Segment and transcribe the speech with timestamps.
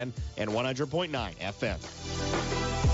[0.00, 2.84] and 100.9 FM.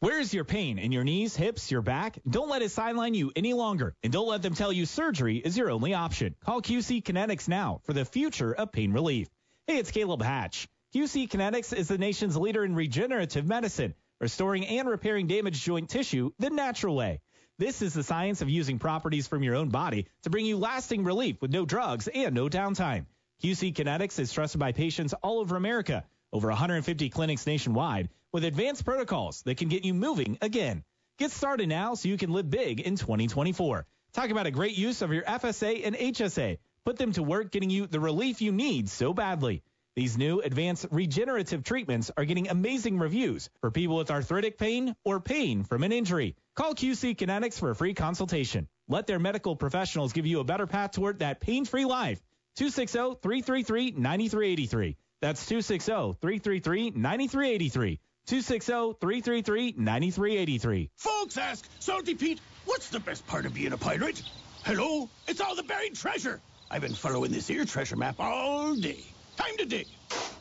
[0.00, 0.78] Where's your pain?
[0.78, 2.18] In your knees, hips, your back?
[2.28, 3.94] Don't let it sideline you any longer.
[4.02, 6.34] And don't let them tell you surgery is your only option.
[6.44, 9.28] Call QC Kinetics now for the future of pain relief.
[9.66, 10.68] Hey, it's Caleb Hatch.
[10.94, 16.32] QC Kinetics is the nation's leader in regenerative medicine, restoring and repairing damaged joint tissue
[16.38, 17.20] the natural way.
[17.56, 21.04] This is the science of using properties from your own body to bring you lasting
[21.04, 23.06] relief with no drugs and no downtime.
[23.44, 28.84] QC Kinetics is trusted by patients all over America, over 150 clinics nationwide, with advanced
[28.84, 30.82] protocols that can get you moving again.
[31.16, 33.86] Get started now so you can live big in 2024.
[34.14, 36.58] Talk about a great use of your FSA and HSA.
[36.84, 39.62] Put them to work getting you the relief you need so badly.
[39.96, 45.20] These new advanced regenerative treatments are getting amazing reviews for people with arthritic pain or
[45.20, 46.34] pain from an injury.
[46.56, 48.66] Call QC Kinetics for a free consultation.
[48.88, 52.20] Let their medical professionals give you a better path toward that pain-free life.
[52.58, 54.96] 260-333-9383.
[55.20, 57.98] That's 260-333-9383.
[58.26, 60.90] 260-333-9383.
[60.96, 64.20] Folks ask, Salty Pete, what's the best part of being a pirate?
[64.64, 65.08] Hello?
[65.28, 66.40] It's all the buried treasure.
[66.68, 69.04] I've been following this here treasure map all day.
[69.36, 69.86] Time to dig.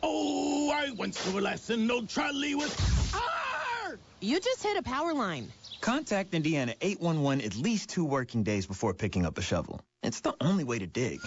[0.02, 2.74] Oh, I went through a lesson, no trolley was...
[3.14, 4.00] Arr!
[4.22, 5.52] You just hit a power line.
[5.82, 9.82] Contact Indiana 811 at least two working days before picking up a shovel.
[10.02, 11.20] It's the only way to dig.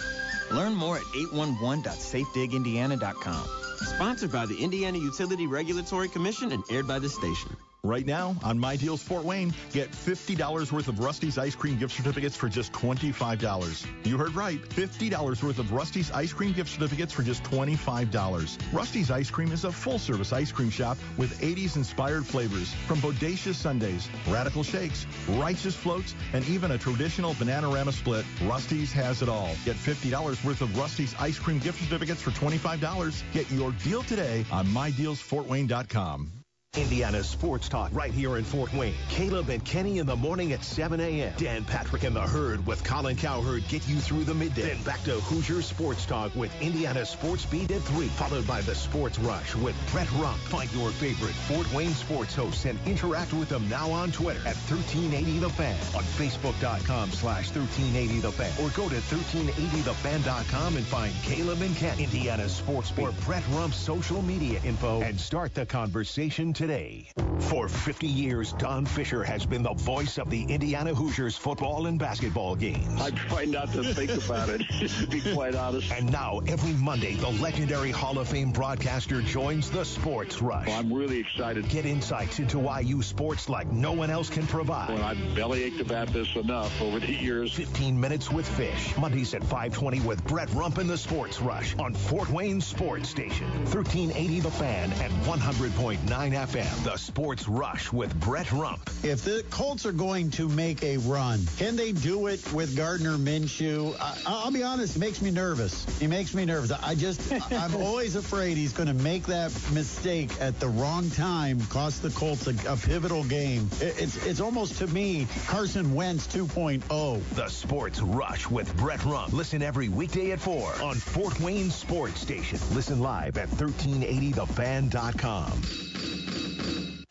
[0.51, 3.47] Learn more at 811.safedigindiana.com.
[3.77, 7.55] Sponsored by the Indiana Utility Regulatory Commission and aired by the station.
[7.87, 11.95] Right now, on My Deals Fort Wayne, get $50 worth of Rusty's ice cream gift
[11.95, 13.87] certificates for just $25.
[14.03, 18.73] You heard right, $50 worth of Rusty's ice cream gift certificates for just $25.
[18.73, 23.55] Rusty's Ice Cream is a full-service ice cream shop with 80s inspired flavors, from bodacious
[23.55, 28.25] sundaes, radical shakes, righteous floats, and even a traditional bananarama split.
[28.43, 29.51] Rusty's has it all.
[29.63, 33.23] Get $50 worth of Rusty's ice cream gift certificates for $25.
[33.31, 36.37] Get your deal today on MyDealsFortWayne.com.
[36.77, 38.93] Indiana Sports Talk right here in Fort Wayne.
[39.09, 41.33] Caleb and Kenny in the morning at 7 a.m.
[41.37, 44.61] Dan Patrick and the Herd with Colin Cowherd get you through the midday.
[44.61, 48.75] Then back to Hoosier Sports Talk with Indiana Sports Beat at 3, followed by the
[48.75, 50.37] Sports Rush with Brett Rump.
[50.37, 54.55] Find your favorite Fort Wayne sports hosts and interact with them now on Twitter at
[54.69, 61.13] 1380 The Fan, on Facebook.com slash 1380 The Fan, or go to 1380thefan.com and find
[61.23, 65.65] Caleb and Ken, Indiana Sports Beat, or Brett Rump's social media info, and start the
[65.65, 66.66] conversation today.
[66.67, 71.97] For 50 years, Don Fisher has been the voice of the Indiana Hoosiers football and
[71.97, 72.99] basketball games.
[72.99, 74.61] I try not to think about it,
[74.99, 75.89] to be quite honest.
[75.93, 80.67] And now, every Monday, the legendary Hall of Fame broadcaster joins the Sports Rush.
[80.67, 81.69] Well, I'm really excited.
[81.69, 84.89] Get insights into IU sports like no one else can provide.
[84.89, 87.53] Well, I've bellyached about this enough over the years.
[87.53, 88.97] 15 minutes with Fish.
[88.97, 93.47] Mondays at 520 with Brett Rump in the Sports Rush on Fort Wayne Sports Station.
[93.71, 96.46] 1380 The Fan and 100.9 FM.
[96.47, 98.89] The Sports Rush with Brett Rump.
[99.03, 103.17] If the Colts are going to make a run, can they do it with Gardner
[103.17, 103.93] Minshew?
[103.99, 105.85] I, will be honest, it makes me nervous.
[105.99, 106.71] He makes me nervous.
[106.71, 107.19] I just,
[107.51, 112.11] I'm always afraid he's going to make that mistake at the wrong time, cost the
[112.11, 113.69] Colts a, a pivotal game.
[113.81, 117.21] It, it's, it's almost to me Carson Wentz 2.0.
[117.35, 119.33] The Sports Rush with Brett Rump.
[119.33, 122.57] Listen every weekday at 4 on Fort Wayne Sports Station.
[122.71, 125.86] Listen live at 1380thefan.com.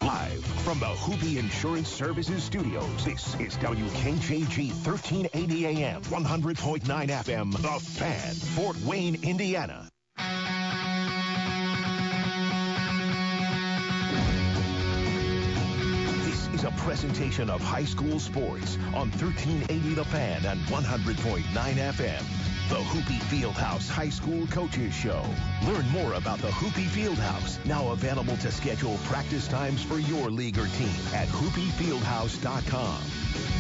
[0.02, 7.80] Live from the Hoopy Insurance Services Studios, this is WKJG 1380 AM, 100.9 FM, The
[7.80, 9.88] Fan, Fort Wayne, Indiana.
[16.24, 22.45] This is a presentation of high school sports on 1380 The Fan and 100.9 FM.
[22.68, 25.22] The Hoopy Fieldhouse High School Coaches Show.
[25.68, 30.58] Learn more about the Hoopy Fieldhouse, now available to schedule practice times for your league
[30.58, 33.02] or team at hoopyfieldhouse.com.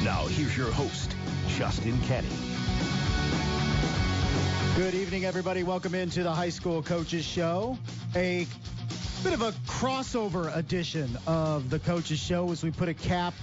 [0.02, 1.14] Now here's your host,
[1.56, 2.26] Justin Kenny.
[4.74, 5.62] Good evening, everybody.
[5.62, 7.78] Welcome into the High School Coaches Show.
[8.16, 8.44] A
[9.22, 13.34] bit of a crossover edition of the Coaches Show as we put a cap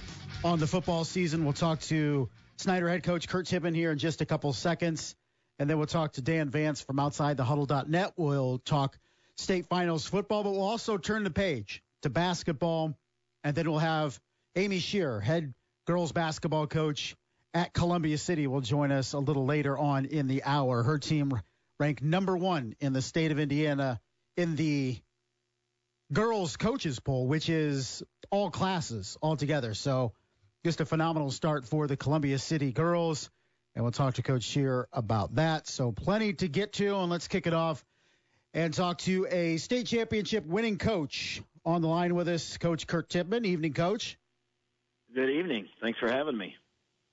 [0.44, 1.42] on the football season.
[1.44, 2.28] We'll talk to
[2.58, 5.16] Snyder head coach Kurt Tippmann here in just a couple seconds.
[5.58, 8.12] And then we'll talk to Dan Vance from outside the huddle.net.
[8.16, 8.98] We'll talk
[9.36, 12.94] state finals football, but we'll also turn the page to basketball.
[13.44, 14.18] And then we'll have
[14.56, 15.54] Amy Shearer, head
[15.86, 17.16] girls basketball coach
[17.52, 20.82] at Columbia City, will join us a little later on in the hour.
[20.82, 21.40] Her team
[21.78, 24.00] ranked number one in the state of Indiana
[24.36, 24.98] in the
[26.12, 29.74] girls coaches poll, which is all classes altogether.
[29.74, 30.12] So
[30.64, 33.30] just a phenomenal start for the Columbia City girls.
[33.74, 35.66] And we'll talk to Coach Shearer about that.
[35.66, 37.84] So plenty to get to, and let's kick it off
[38.52, 43.08] and talk to a state championship winning coach on the line with us, Coach Kurt
[43.08, 43.44] Tippmann.
[43.44, 44.16] Evening, Coach.
[45.14, 45.68] Good evening.
[45.80, 46.54] Thanks for having me.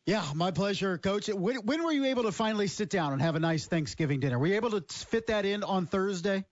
[0.06, 1.30] Yeah, my pleasure, Coach.
[1.30, 4.38] When, when were you able to finally sit down and have a nice Thanksgiving dinner?
[4.38, 6.44] Were you able to fit that in on Thursday?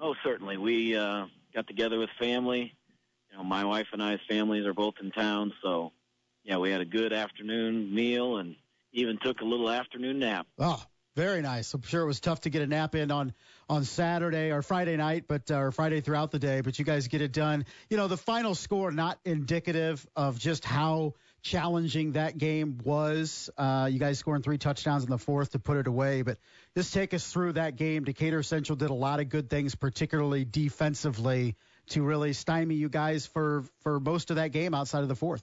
[0.00, 0.56] Oh, certainly.
[0.56, 2.76] We uh, got together with family.
[3.30, 5.92] You know, my wife and I's families are both in town, so
[6.44, 8.56] yeah, we had a good afternoon meal and
[8.92, 10.46] even took a little afternoon nap.
[10.58, 10.82] Oh,
[11.16, 11.72] very nice.
[11.72, 13.32] I'm sure it was tough to get a nap in on
[13.70, 16.60] on Saturday or Friday night, but uh, or Friday throughout the day.
[16.60, 17.64] But you guys get it done.
[17.88, 23.48] You know, the final score not indicative of just how challenging that game was.
[23.56, 26.36] Uh, you guys scoring three touchdowns in the fourth to put it away, but
[26.76, 28.04] just take us through that game.
[28.04, 31.56] Decatur Central did a lot of good things, particularly defensively,
[31.88, 35.42] to really stymie you guys for for most of that game outside of the fourth.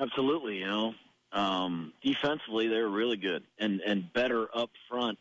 [0.00, 0.94] Absolutely, you know,
[1.32, 5.18] um, defensively they're really good and and better up front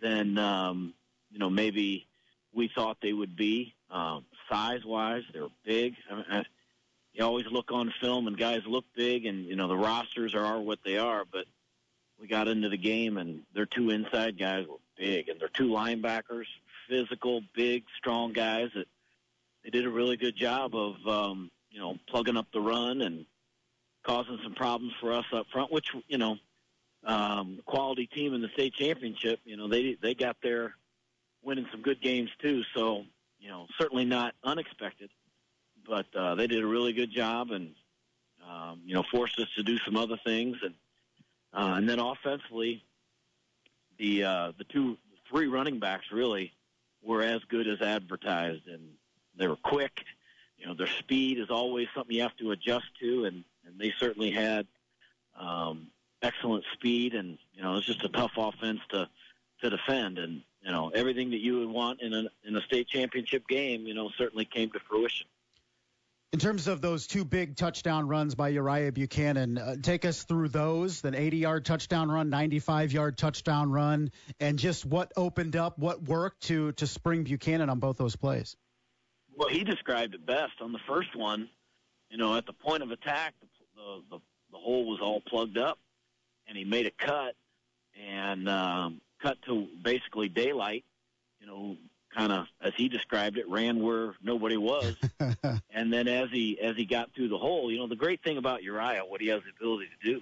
[0.00, 0.94] than um,
[1.30, 2.06] you know maybe
[2.52, 3.74] we thought they would be.
[3.90, 5.94] Um, size wise, they're big.
[6.10, 6.44] I mean, I,
[7.12, 10.60] you always look on film and guys look big, and you know the rosters are,
[10.60, 11.24] what they are.
[11.30, 11.46] But
[12.20, 15.68] we got into the game, and their two inside guys were big, and their two
[15.68, 16.46] linebackers,
[16.88, 18.88] physical, big, strong guys that
[19.62, 23.26] they did a really good job of um, you know plugging up the run and
[24.04, 25.72] causing some problems for us up front.
[25.72, 26.36] Which you know,
[27.04, 30.74] um, quality team in the state championship, you know they they got there
[31.42, 32.62] winning some good games too.
[32.74, 33.04] So
[33.38, 35.10] you know certainly not unexpected
[35.86, 37.74] but uh, they did a really good job and
[38.48, 40.74] um, you know forced us to do some other things and
[41.52, 42.82] uh, and then offensively
[43.98, 44.96] the uh, the two
[45.28, 46.52] three running backs really
[47.02, 48.82] were as good as advertised and
[49.36, 50.04] they were quick
[50.58, 53.92] you know their speed is always something you have to adjust to and and they
[53.98, 54.66] certainly had
[55.38, 55.88] um,
[56.22, 59.08] excellent speed and you know it's just a tough offense to
[59.60, 62.88] to defend and you know everything that you would want in a in a state
[62.88, 65.26] championship game you know certainly came to fruition
[66.34, 70.48] in terms of those two big touchdown runs by Uriah Buchanan, uh, take us through
[70.48, 74.10] those an 80 yard touchdown run, 95 yard touchdown run,
[74.40, 78.56] and just what opened up, what worked to, to spring Buchanan on both those plays.
[79.36, 81.48] Well, he described it best on the first one.
[82.10, 84.18] You know, at the point of attack, the, the, the,
[84.52, 85.78] the hole was all plugged up,
[86.48, 87.34] and he made a cut
[88.00, 90.84] and um, cut to basically daylight.
[91.40, 91.76] You know,
[92.14, 94.96] kind of, as he described it, ran where nobody was.
[95.70, 98.38] and then as he as he got through the hole, you know, the great thing
[98.38, 100.20] about Uriah, what he has the ability to do,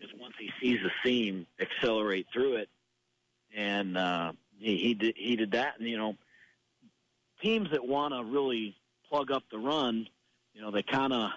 [0.00, 2.68] is once he sees a seam, accelerate through it,
[3.54, 5.78] and uh, he he did he did that.
[5.78, 6.16] And you know,
[7.42, 8.76] teams that want to really
[9.08, 10.06] plug up the run,
[10.54, 11.30] you know, they kind of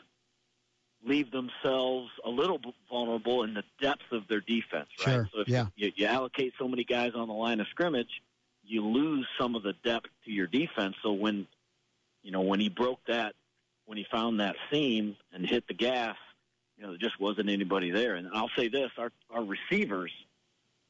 [1.05, 2.59] leave themselves a little
[2.89, 5.13] vulnerable in the depth of their defense, right?
[5.13, 5.29] Sure.
[5.33, 5.65] So if yeah.
[5.75, 8.21] you, you allocate so many guys on the line of scrimmage,
[8.65, 10.95] you lose some of the depth to your defense.
[11.03, 11.47] So when,
[12.21, 13.35] you know, when he broke that,
[13.85, 16.15] when he found that seam and hit the gas,
[16.77, 18.15] you know, there just wasn't anybody there.
[18.15, 20.11] And I'll say this: our our receivers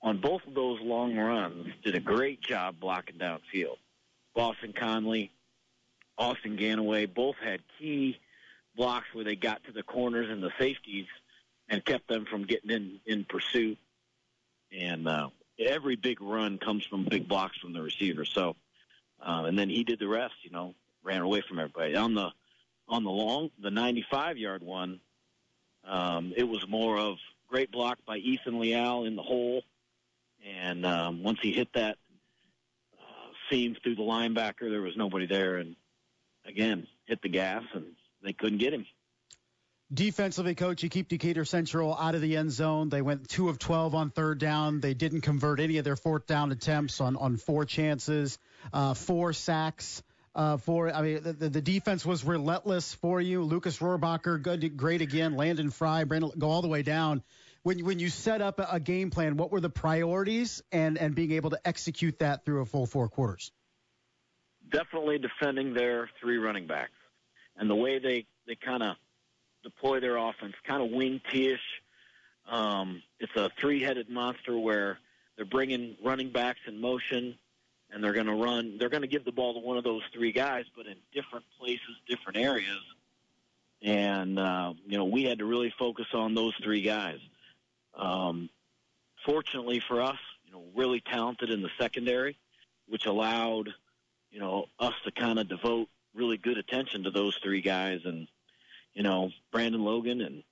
[0.02, 3.78] on both of those long runs did a great job blocking downfield.
[4.36, 5.32] Boston Conley,
[6.18, 8.20] Austin Ganaway both had key
[8.76, 11.08] blocks where they got to the corners and the safeties
[11.70, 13.78] and kept them from getting in in pursuit.
[14.72, 15.30] And uh,
[15.60, 18.26] every big run comes from big blocks from the receiver.
[18.26, 18.56] So,
[19.22, 20.34] uh, and then he did the rest.
[20.44, 22.32] You know, ran away from everybody on the
[22.88, 25.00] on the long the 95 yard one.
[25.86, 27.18] Um, it was more of
[27.50, 29.64] great block by Ethan Leal in the hole,
[30.46, 31.98] and um, once he hit that
[33.00, 35.76] uh, seam through the linebacker, there was nobody there, and
[36.46, 37.86] again hit the gas, and
[38.24, 38.86] they couldn't get him.
[39.94, 42.90] Defensively, coach, you keep Decatur Central out of the end zone.
[42.90, 44.80] They went two of 12 on third down.
[44.80, 48.40] They didn't convert any of their fourth down attempts on, on four chances,
[48.72, 50.02] uh, four sacks.
[50.34, 53.44] Uh, for I mean, the, the defense was relentless for you.
[53.44, 55.36] Lucas Rohrbacher, good, great again.
[55.36, 57.22] Landon Fry, Brandon, go all the way down.
[57.62, 61.14] When when you set up a, a game plan, what were the priorities and and
[61.14, 63.52] being able to execute that through a full four quarters?
[64.72, 66.94] Definitely defending their three running backs
[67.58, 68.96] and the way they they kind of
[69.64, 71.82] deploy their offense, kind of wing T-ish.
[72.50, 75.00] Um, it's a three-headed monster where
[75.38, 77.36] they're bringing running backs in motion,
[77.90, 78.78] and they're going to run.
[78.78, 81.46] They're going to give the ball to one of those three guys, but in different
[81.58, 82.82] places, different areas.
[83.82, 87.20] And uh, you know, we had to really focus on those three guys.
[87.96, 88.50] Um,
[89.26, 92.38] fortunately for us, you know, really talented in the secondary,
[92.88, 93.70] which allowed
[94.32, 98.28] you know us to kind of devote really good attention to those three guys and
[98.94, 100.44] you know, Brandon Logan and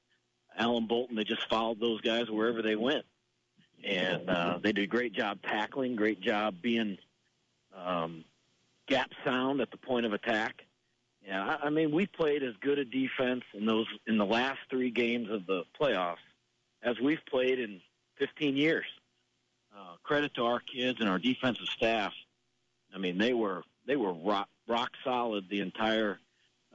[0.58, 3.06] Alan Bolton, they just followed those guys wherever they went,
[3.84, 6.98] and uh, they did a great job tackling, great job being
[7.76, 8.24] um,
[8.88, 10.66] gap sound at the point of attack.
[11.26, 14.60] Yeah, I, I mean, we played as good a defense in those in the last
[14.70, 16.16] three games of the playoffs
[16.84, 17.80] as we've played in
[18.18, 18.86] 15 years.
[19.74, 22.12] Uh, credit to our kids and our defensive staff.
[22.94, 26.20] I mean, they were they were rock, rock solid the entire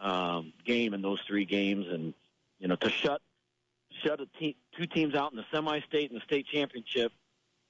[0.00, 2.14] um, game in those three games, and
[2.58, 3.20] you know to shut
[4.04, 7.12] shut a te- two teams out in the semi-state and the state championship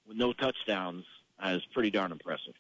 [0.07, 1.05] with no touchdowns
[1.47, 2.55] is pretty darn impressive.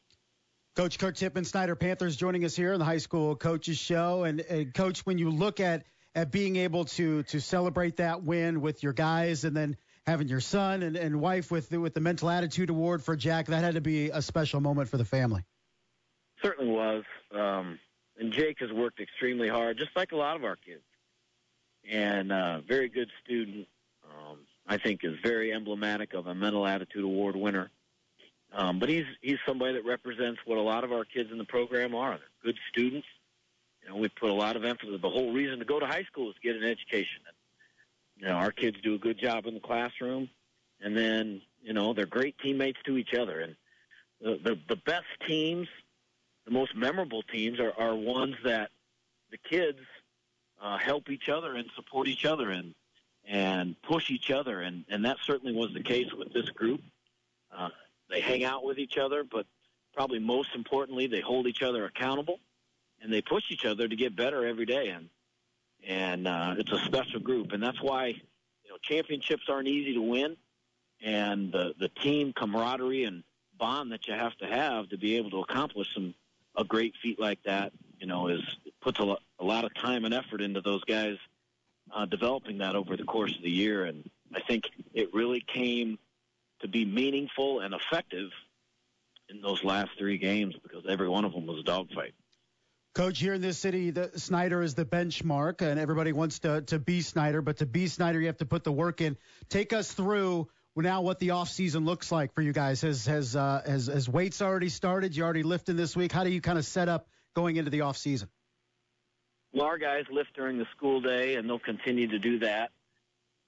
[0.76, 4.24] Coach Kurt Tippmann, Snyder Panthers, joining us here in the high school coaches show.
[4.24, 8.60] And, and coach, when you look at at being able to to celebrate that win
[8.60, 12.00] with your guys, and then having your son and, and wife with the, with the
[12.00, 15.42] mental attitude award for Jack, that had to be a special moment for the family.
[16.42, 17.04] Certainly was.
[17.32, 17.78] Um,
[18.18, 20.82] and Jake has worked extremely hard, just like a lot of our kids.
[21.90, 23.66] And uh, very good student.
[24.04, 27.70] Um, I think is very emblematic of a mental attitude award winner.
[28.52, 31.44] Um, but he's he's somebody that represents what a lot of our kids in the
[31.44, 32.18] program are.
[32.18, 33.06] They're good students.
[33.82, 35.00] You know, we put a lot of emphasis.
[35.00, 37.20] The whole reason to go to high school is to get an education.
[37.26, 37.36] And,
[38.16, 40.28] you know, our kids do a good job in the classroom,
[40.80, 43.40] and then you know they're great teammates to each other.
[43.40, 43.56] And
[44.20, 45.68] the the, the best teams,
[46.46, 48.70] the most memorable teams, are are ones that
[49.30, 49.80] the kids
[50.62, 52.74] uh, help each other and support each other and
[53.28, 54.60] and push each other.
[54.60, 56.80] And and that certainly was the case with this group.
[57.54, 57.68] Uh,
[58.08, 59.46] they hang out with each other, but
[59.94, 62.38] probably most importantly, they hold each other accountable
[63.02, 64.88] and they push each other to get better every day.
[64.88, 65.08] And
[65.86, 70.02] and uh, it's a special group, and that's why you know championships aren't easy to
[70.02, 70.36] win,
[71.02, 73.22] and the the team camaraderie and
[73.58, 76.14] bond that you have to have to be able to accomplish some
[76.56, 78.40] a great feat like that, you know, is
[78.80, 81.16] puts a, lot, a lot of time and effort into those guys
[81.94, 85.98] uh, developing that over the course of the year, and I think it really came
[86.60, 88.30] to be meaningful and effective
[89.28, 92.14] in those last three games because every one of them was a dogfight.
[92.94, 96.78] Coach, here in this city, the, Snyder is the benchmark, and everybody wants to, to
[96.78, 97.42] be Snyder.
[97.42, 99.18] But to be Snyder, you have to put the work in.
[99.50, 100.48] Take us through
[100.82, 102.80] now what the off season looks like for you guys.
[102.82, 105.16] Has has uh, has, has weights already started?
[105.16, 106.12] You already lifting this week?
[106.12, 108.28] How do you kind of set up going into the off season?
[109.52, 112.70] Well, our guys lift during the school day, and they'll continue to do that.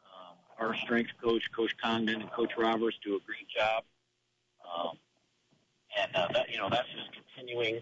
[0.05, 3.85] Um, our strength coach, Coach Condon, and Coach Roberts do a great job.
[4.65, 4.99] Um,
[5.99, 7.81] and uh, that you know that's just continuing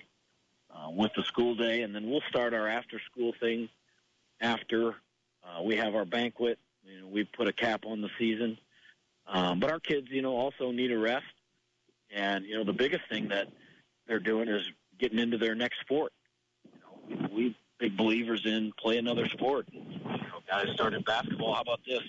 [0.75, 3.69] uh, with the school day, and then we'll start our after school thing
[4.41, 4.95] after
[5.45, 6.59] uh, we have our banquet.
[6.85, 8.59] You know, we put a cap on the season,
[9.29, 11.25] um, but our kids, you know, also need a rest.
[12.15, 13.49] And you know, the biggest thing that
[14.07, 16.13] they're doing is getting into their next sport.
[17.09, 19.67] You know, we, big believers in play another sport.
[19.73, 21.55] You know, guys started basketball.
[21.55, 22.03] How about this?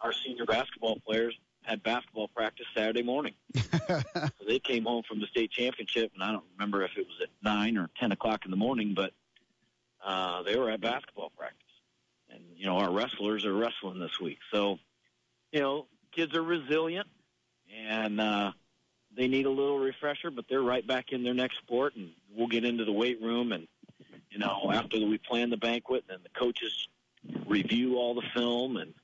[0.00, 3.34] Our senior basketball players had basketball practice Saturday morning.
[3.88, 4.02] so
[4.46, 7.28] they came home from the state championship, and I don't remember if it was at
[7.42, 9.12] nine or ten o'clock in the morning, but
[10.04, 11.58] uh, they were at basketball practice.
[12.30, 14.78] And you know, our wrestlers are wrestling this week, so
[15.52, 17.08] you know, kids are resilient,
[17.88, 18.52] and uh,
[19.16, 22.48] they need a little refresher, but they're right back in their next sport, and we'll
[22.48, 23.66] get into the weight room, and
[24.30, 26.88] you know, after we plan the banquet, and the coaches
[27.46, 28.94] review all the film, and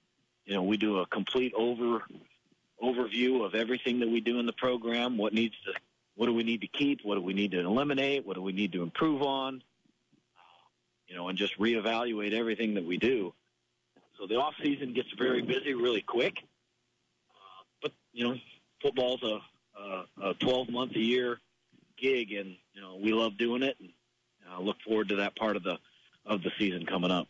[0.46, 2.02] you know, we do a complete over
[2.82, 5.72] overview of everything that we do in the program, what needs to,
[6.14, 8.52] what do we need to keep, what do we need to eliminate, what do we
[8.52, 9.62] need to improve on,
[11.08, 13.34] you know, and just reevaluate everything that we do.
[14.18, 16.44] So the off season gets very busy really quick,
[18.12, 18.36] you know,
[18.82, 19.38] football's a,
[19.80, 21.38] a, a 12 month a year
[22.00, 23.90] gig, and you know we love doing it, and
[24.50, 25.78] I look forward to that part of the
[26.24, 27.28] of the season coming up.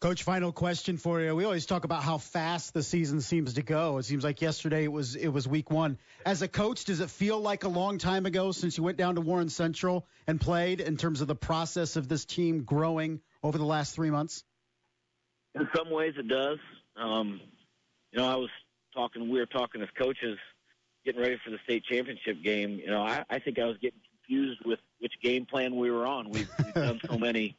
[0.00, 1.34] Coach, final question for you.
[1.34, 3.96] We always talk about how fast the season seems to go.
[3.96, 5.98] It seems like yesterday it was it was week one.
[6.26, 9.14] As a coach, does it feel like a long time ago since you went down
[9.14, 13.56] to Warren Central and played in terms of the process of this team growing over
[13.56, 14.44] the last three months?
[15.54, 16.58] In some ways, it does.
[16.96, 17.40] Um,
[18.12, 18.50] you know, I was
[18.94, 19.28] talking.
[19.28, 20.38] We were talking as coaches,
[21.04, 22.78] getting ready for the state championship game.
[22.78, 26.06] You know, I, I think I was getting confused with which game plan we were
[26.06, 26.30] on.
[26.30, 27.56] We've, we've done so many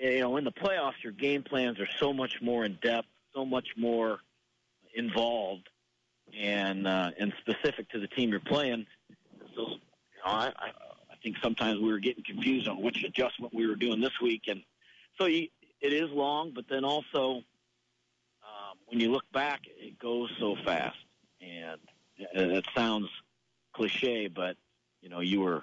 [0.00, 3.44] you know, in the playoffs, your game plans are so much more in depth, so
[3.44, 4.18] much more
[4.94, 5.68] involved,
[6.38, 8.86] and uh, and specific to the team you're playing.
[9.54, 9.76] So, you
[10.24, 10.68] know, I, I
[11.10, 14.42] I think sometimes we were getting confused on which adjustment we were doing this week,
[14.48, 14.62] and
[15.18, 15.48] so you,
[15.82, 17.42] it is long, but then also
[18.90, 20.96] when you look back, it goes so fast,
[21.40, 21.80] and
[22.18, 23.08] it sounds
[23.72, 24.56] cliche, but
[25.00, 25.62] you know, you were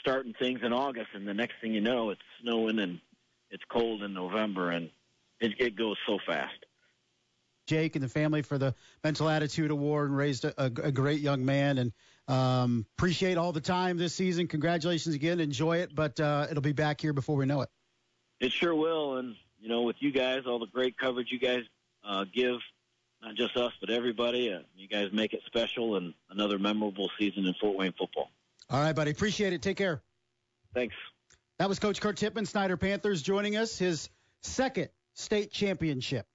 [0.00, 3.00] starting things in August, and the next thing you know, it's snowing and
[3.50, 4.90] it's cold in November, and
[5.40, 6.66] it, it goes so fast.
[7.66, 11.20] Jake and the family for the Mental Attitude Award and raised a, a, a great
[11.20, 11.78] young man.
[11.78, 11.92] And
[12.28, 14.48] um, appreciate all the time this season.
[14.48, 15.40] Congratulations again.
[15.40, 17.70] Enjoy it, but uh, it'll be back here before we know it.
[18.40, 19.16] It sure will.
[19.16, 21.62] And, you know, with you guys, all the great coverage you guys
[22.06, 22.58] uh, give,
[23.22, 27.46] not just us, but everybody, uh, you guys make it special and another memorable season
[27.46, 28.30] in Fort Wayne football.
[28.70, 29.10] All right, buddy.
[29.10, 29.62] Appreciate it.
[29.62, 30.02] Take care.
[30.74, 30.94] Thanks.
[31.58, 33.78] That was Coach Kurt Tippmann, Snyder Panthers, joining us.
[33.78, 34.08] His
[34.42, 36.26] second state championship,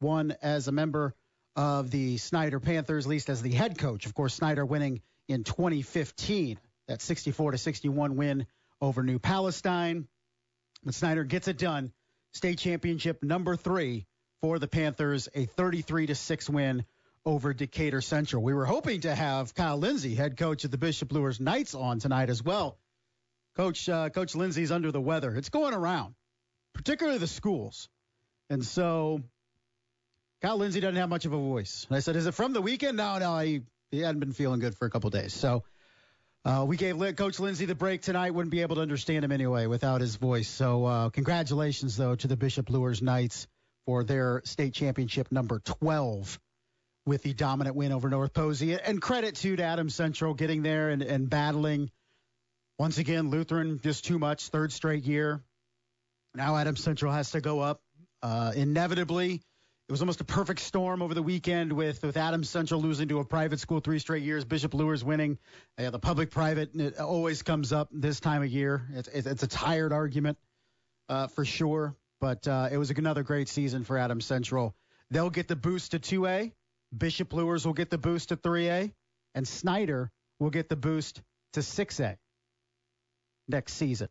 [0.00, 1.14] won as a member
[1.54, 4.06] of the Snyder Panthers, at least as the head coach.
[4.06, 6.58] Of course, Snyder winning in 2015,
[6.88, 8.46] that 64 to 61 win
[8.80, 10.06] over New Palestine.
[10.84, 11.92] But Snyder gets it done.
[12.32, 14.06] State championship number three
[14.46, 16.84] for the Panthers, a 33 to 6 win
[17.24, 18.44] over Decatur Central.
[18.44, 21.98] We were hoping to have Kyle Lindsey, head coach of the Bishop Luers Knights, on
[21.98, 22.78] tonight as well.
[23.56, 25.34] Coach uh, Coach Lindsey's under the weather.
[25.34, 26.14] It's going around,
[26.74, 27.88] particularly the schools,
[28.48, 29.20] and so
[30.42, 31.84] Kyle Lindsey doesn't have much of a voice.
[31.88, 34.60] And I said, "Is it from the weekend?" No, no, he he hadn't been feeling
[34.60, 35.34] good for a couple days.
[35.34, 35.64] So
[36.44, 38.32] uh, we gave Coach Lindsey the break tonight.
[38.32, 40.48] Wouldn't be able to understand him anyway without his voice.
[40.48, 43.48] So uh, congratulations though to the Bishop Luers Knights
[43.86, 46.38] for their state championship number 12
[47.06, 48.74] with the dominant win over North Posey.
[48.74, 51.90] And credit to Adams Central getting there and, and battling.
[52.78, 55.40] Once again, Lutheran just too much, third straight year.
[56.34, 57.80] Now Adams Central has to go up.
[58.22, 59.34] Uh, inevitably,
[59.88, 63.20] it was almost a perfect storm over the weekend with, with Adams Central losing to
[63.20, 65.38] a private school three straight years, Bishop Luers winning.
[65.78, 68.84] Uh, the public private it always comes up this time of year.
[68.92, 70.38] It's, it's a tired argument
[71.08, 74.74] uh, for sure, but uh, it was another great season for Adams Central.
[75.10, 76.52] They'll get the boost to 2A.
[76.96, 78.92] Bishop Luers will get the boost to 3A,
[79.34, 82.16] and Snyder will get the boost to 6A
[83.48, 84.08] next season.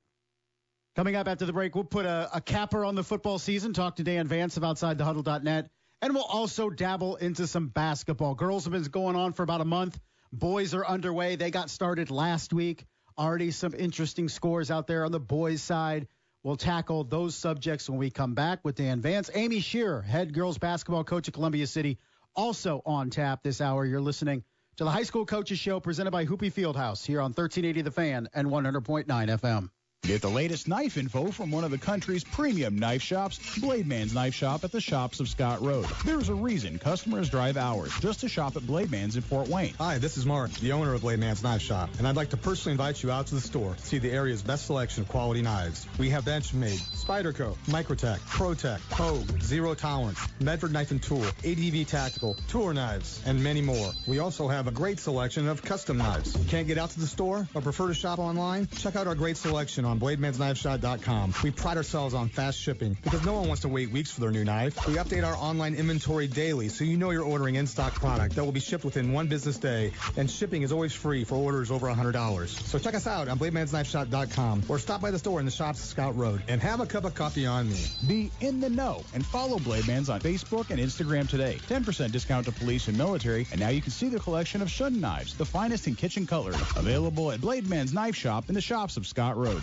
[0.95, 3.97] Coming up after the break, we'll put a, a capper on the football season, talk
[3.97, 5.69] to Dan Vance of OutsideTheHuddle.net,
[6.01, 8.35] and we'll also dabble into some basketball.
[8.35, 10.00] Girls have been going on for about a month.
[10.31, 11.35] Boys are underway.
[11.35, 12.85] They got started last week.
[13.17, 16.07] Already some interesting scores out there on the boys' side.
[16.46, 19.31] We'll tackle those subjects when we come back with Dan Vance.
[19.34, 21.98] Amy Shearer, head girls basketball coach at Columbia City,
[22.36, 23.84] also on tap this hour.
[23.84, 24.44] You're listening
[24.75, 28.29] to the High School Coaches Show presented by Hoopy Fieldhouse here on 1380 The Fan
[28.36, 29.72] and 100.9 FM.
[30.05, 34.35] Get the latest knife info from one of the country's premium knife shops, Blademan's Knife
[34.35, 35.87] Shop at the shops of Scott Road.
[36.05, 39.74] There's a reason customers drive hours just to shop at Blademan's in Fort Wayne.
[39.79, 42.74] Hi, this is Mark, the owner of Blademan's Knife Shop, and I'd like to personally
[42.74, 45.87] invite you out to the store to see the area's best selection of quality knives.
[45.98, 52.37] We have Benchmade, Spyderco, Microtech, ProTech, Hogue, Zero Tolerance, Medford Knife and Tool, ADV Tactical,
[52.48, 53.91] Toor Knives, and many more.
[54.07, 56.37] We also have a great selection of custom knives.
[56.48, 58.68] Can't get out to the store or prefer to shop online?
[58.68, 61.34] Check out our great selection on BladeMansKnifeShop.com.
[61.44, 64.31] We pride ourselves on fast shipping because no one wants to wait weeks for their
[64.31, 64.88] new knife.
[64.88, 68.51] We update our online inventory daily so you know you're ordering in-stock product that will
[68.51, 72.48] be shipped within one business day, and shipping is always free for orders over $100.
[72.48, 75.86] So check us out on BladeMansKnifeShop.com or stop by the store in the shops of
[75.86, 77.86] Scott Road and have a cup of coffee on me.
[78.08, 81.60] Be in the know and follow Blademans on Facebook and Instagram today.
[81.68, 85.00] 10% discount to police and military, and now you can see the collection of Shun
[85.00, 89.08] knives, the finest in kitchen cutlery, available at Blademan's Knife Shop in the shops of
[89.08, 89.62] Scott Road.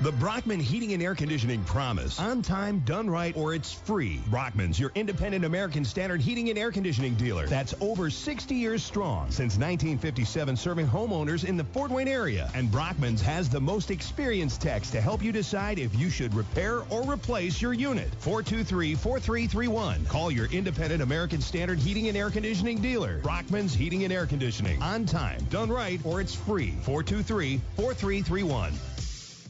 [0.00, 2.20] The Brockman Heating and Air Conditioning promise.
[2.20, 4.20] On time, done right, or it's free.
[4.28, 7.48] Brockman's your independent American standard heating and air conditioning dealer.
[7.48, 9.28] That's over 60 years strong.
[9.32, 12.48] Since 1957, serving homeowners in the Fort Wayne area.
[12.54, 16.84] And Brockman's has the most experienced techs to help you decide if you should repair
[16.90, 18.08] or replace your unit.
[18.20, 20.06] 423-4331.
[20.06, 23.18] Call your independent American standard heating and air conditioning dealer.
[23.18, 24.80] Brockman's Heating and Air Conditioning.
[24.80, 26.74] On time, done right, or it's free.
[26.84, 28.97] 423-4331.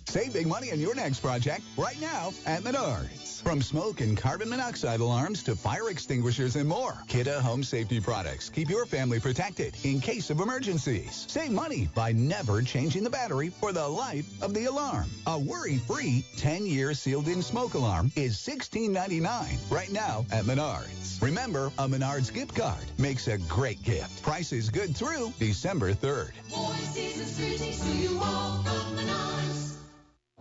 [0.09, 3.43] Save big money on your next project right now at Menards.
[3.43, 8.49] From smoke and carbon monoxide alarms to fire extinguishers and more, Kidde Home Safety Products
[8.49, 11.27] keep your family protected in case of emergencies.
[11.29, 15.11] Save money by never changing the battery for the life of the alarm.
[15.27, 21.21] A worry-free 10-year sealed-in smoke alarm is $16.99 right now at Menards.
[21.21, 24.23] Remember, a Menards gift card makes a great gift.
[24.23, 26.31] Price is good through December 3rd.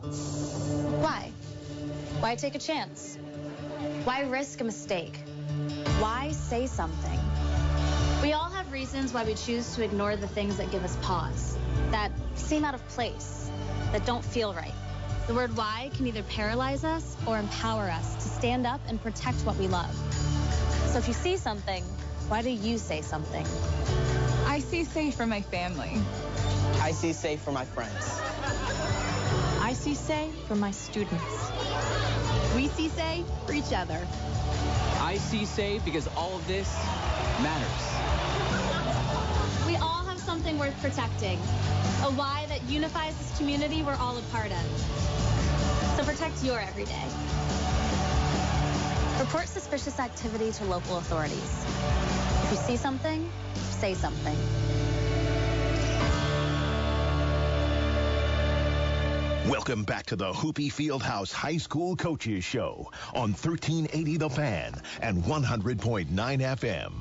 [0.01, 1.31] Why?
[2.19, 3.17] Why take a chance?
[4.03, 5.17] Why risk a mistake?
[5.99, 7.19] Why say something?
[8.21, 11.57] We all have reasons why we choose to ignore the things that give us pause,
[11.91, 13.49] that seem out of place,
[13.91, 14.73] that don't feel right.
[15.25, 19.39] The word why can either paralyze us or empower us to stand up and protect
[19.45, 19.93] what we love.
[20.87, 21.83] So if you see something,
[22.27, 23.45] why do you say something?
[24.45, 25.99] I see safe for my family.
[26.81, 28.21] I see safe for my friends.
[29.67, 31.51] I see say for my students.
[32.55, 34.07] We see say for each other.
[35.01, 36.73] I see safe because all of this
[37.43, 37.83] matters.
[39.67, 41.37] We all have something worth protecting.
[42.05, 44.65] A why that unifies this community we're all a part of.
[45.97, 47.09] So protect your everyday.
[49.19, 51.65] Report suspicious activity to local authorities.
[52.45, 54.37] If you see something, say something.
[59.49, 65.23] Welcome back to the Hoopy Fieldhouse High School Coaches Show on 1380 The Fan and
[65.23, 66.91] 100.9 FM.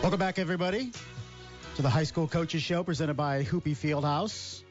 [0.00, 0.92] Welcome back, everybody,
[1.76, 4.62] to the High School Coaches Show presented by Hoopy Fieldhouse.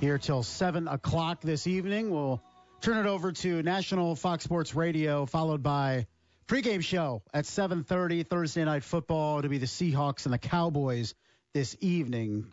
[0.00, 2.10] Here till 7 o'clock this evening.
[2.10, 2.42] We'll
[2.82, 6.06] turn it over to National Fox Sports Radio, followed by
[6.46, 9.40] pregame show at 7.30 Thursday Night Football.
[9.40, 11.14] to be the Seahawks and the Cowboys
[11.54, 12.52] this evening.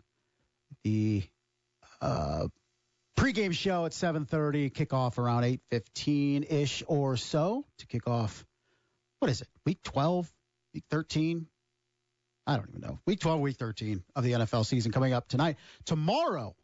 [0.84, 1.22] The
[2.02, 2.48] uh,
[3.16, 8.44] pregame show at 7:30, kickoff around 8:15 ish or so to kick off.
[9.20, 9.48] What is it?
[9.64, 10.30] Week 12,
[10.74, 11.46] week 13.
[12.44, 12.98] I don't even know.
[13.06, 15.58] Week 12, week 13 of the NFL season coming up tonight.
[15.84, 16.56] Tomorrow,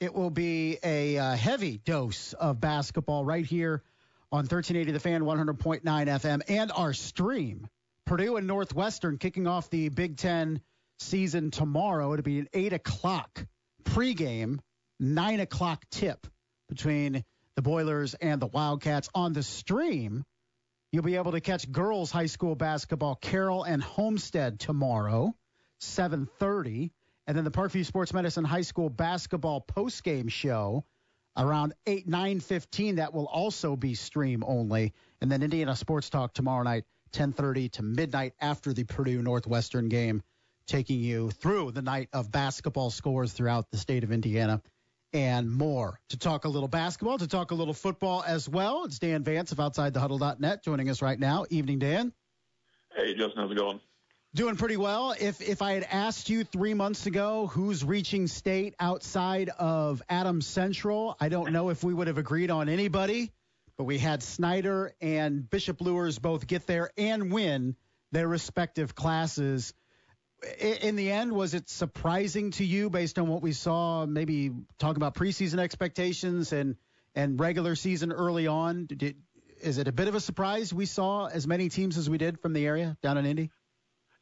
[0.00, 3.84] it will be a uh, heavy dose of basketball right here
[4.32, 7.68] on 1380 The Fan, 100.9 FM, and our stream.
[8.04, 10.60] Purdue and Northwestern kicking off the Big Ten
[10.98, 12.12] season tomorrow.
[12.12, 13.46] It'll be an 8 o'clock
[13.86, 14.58] pregame,
[15.00, 16.26] 9 o'clock tip
[16.68, 19.08] between the Boilers and the Wildcats.
[19.14, 20.24] On the stream.
[20.92, 25.34] You'll be able to catch girls high school basketball, Carroll and Homestead tomorrow,
[25.80, 26.90] 7:30,
[27.26, 30.84] and then the Parkview Sports Medicine High School basketball postgame show
[31.36, 36.62] around 8 9:15 that will also be stream only, and then Indiana Sports Talk tomorrow
[36.62, 40.22] night 10:30 to midnight after the Purdue Northwestern game
[40.66, 44.62] taking you through the night of basketball scores throughout the state of Indiana
[45.12, 46.00] and more.
[46.10, 49.52] To talk a little basketball, to talk a little football as well, it's Dan Vance
[49.52, 51.46] of OutsideTheHuddle.net joining us right now.
[51.50, 52.12] Evening, Dan.
[52.94, 53.80] Hey, Justin, how's it going?
[54.34, 55.14] Doing pretty well.
[55.18, 60.46] If if I had asked you three months ago who's reaching state outside of Adams
[60.46, 63.32] Central, I don't know if we would have agreed on anybody.
[63.78, 67.76] But we had Snyder and Bishop Luers both get there and win
[68.12, 69.74] their respective classes
[70.60, 74.06] in the end, was it surprising to you based on what we saw?
[74.06, 76.76] Maybe talk about preseason expectations and
[77.14, 78.86] and regular season early on.
[78.86, 79.16] Did,
[79.60, 82.40] is it a bit of a surprise we saw as many teams as we did
[82.40, 83.50] from the area down in Indy?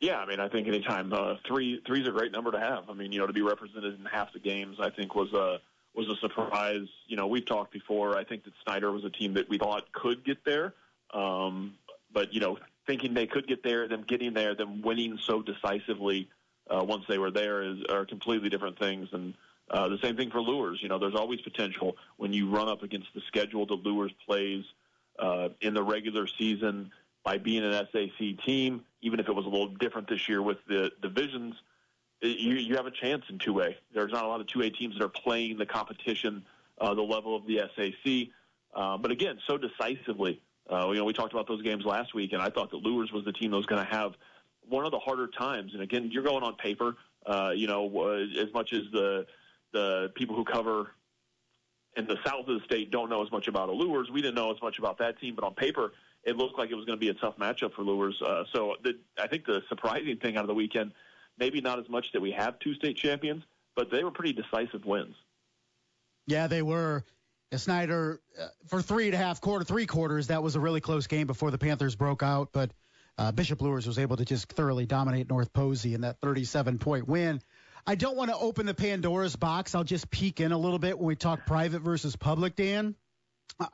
[0.00, 2.90] Yeah, I mean, I think anytime uh, three three is a great number to have.
[2.90, 5.58] I mean, you know, to be represented in half the games, I think was a
[5.94, 6.86] was a surprise.
[7.06, 8.16] You know, we've talked before.
[8.16, 10.74] I think that Snyder was a team that we thought could get there,
[11.12, 11.74] um,
[12.12, 16.28] but you know, thinking they could get there, them getting there, them winning so decisively
[16.70, 19.08] uh, once they were there is are completely different things.
[19.12, 19.34] And
[19.70, 20.80] uh, the same thing for Luers.
[20.82, 24.64] You know, there's always potential when you run up against the schedule that Luers plays
[25.18, 26.90] uh, in the regular season
[27.24, 28.84] by being an SAC team.
[29.02, 31.54] Even if it was a little different this year with the divisions,
[32.20, 33.74] you, you have a chance in 2A.
[33.92, 36.44] There's not a lot of 2A teams that are playing the competition,
[36.80, 38.28] uh, the level of the SAC.
[38.74, 40.40] Uh, but again, so decisively.
[40.70, 43.12] Uh, you know, we talked about those games last week, and I thought that Luers
[43.12, 44.14] was the team that was going to have
[44.68, 45.74] one of the harder times.
[45.74, 46.96] And again, you're going on paper.
[47.26, 49.26] Uh, you know, uh, as much as the
[49.72, 50.92] the people who cover
[51.96, 54.52] in the south of the state don't know as much about Luers, we didn't know
[54.52, 55.34] as much about that team.
[55.34, 55.92] But on paper,
[56.24, 58.20] it looked like it was going to be a tough matchup for Luers.
[58.22, 60.92] Uh, so the, I think the surprising thing out of the weekend,
[61.38, 63.42] maybe not as much that we have two state champions,
[63.76, 65.14] but they were pretty decisive wins.
[66.26, 67.04] Yeah, they were.
[67.58, 71.06] Snyder, uh, for three and a half quarter, three quarters, that was a really close
[71.06, 72.50] game before the Panthers broke out.
[72.52, 72.72] But
[73.18, 77.08] uh, Bishop Luers was able to just thoroughly dominate North Posey in that 37 point
[77.08, 77.40] win.
[77.86, 79.74] I don't want to open the Pandora's box.
[79.74, 82.94] I'll just peek in a little bit when we talk private versus public, Dan.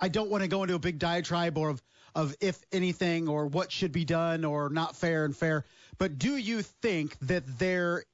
[0.01, 1.83] I don't want to go into a big diatribe or of,
[2.15, 5.65] of if anything or what should be done or not fair and fair.
[5.97, 8.05] But do you think that there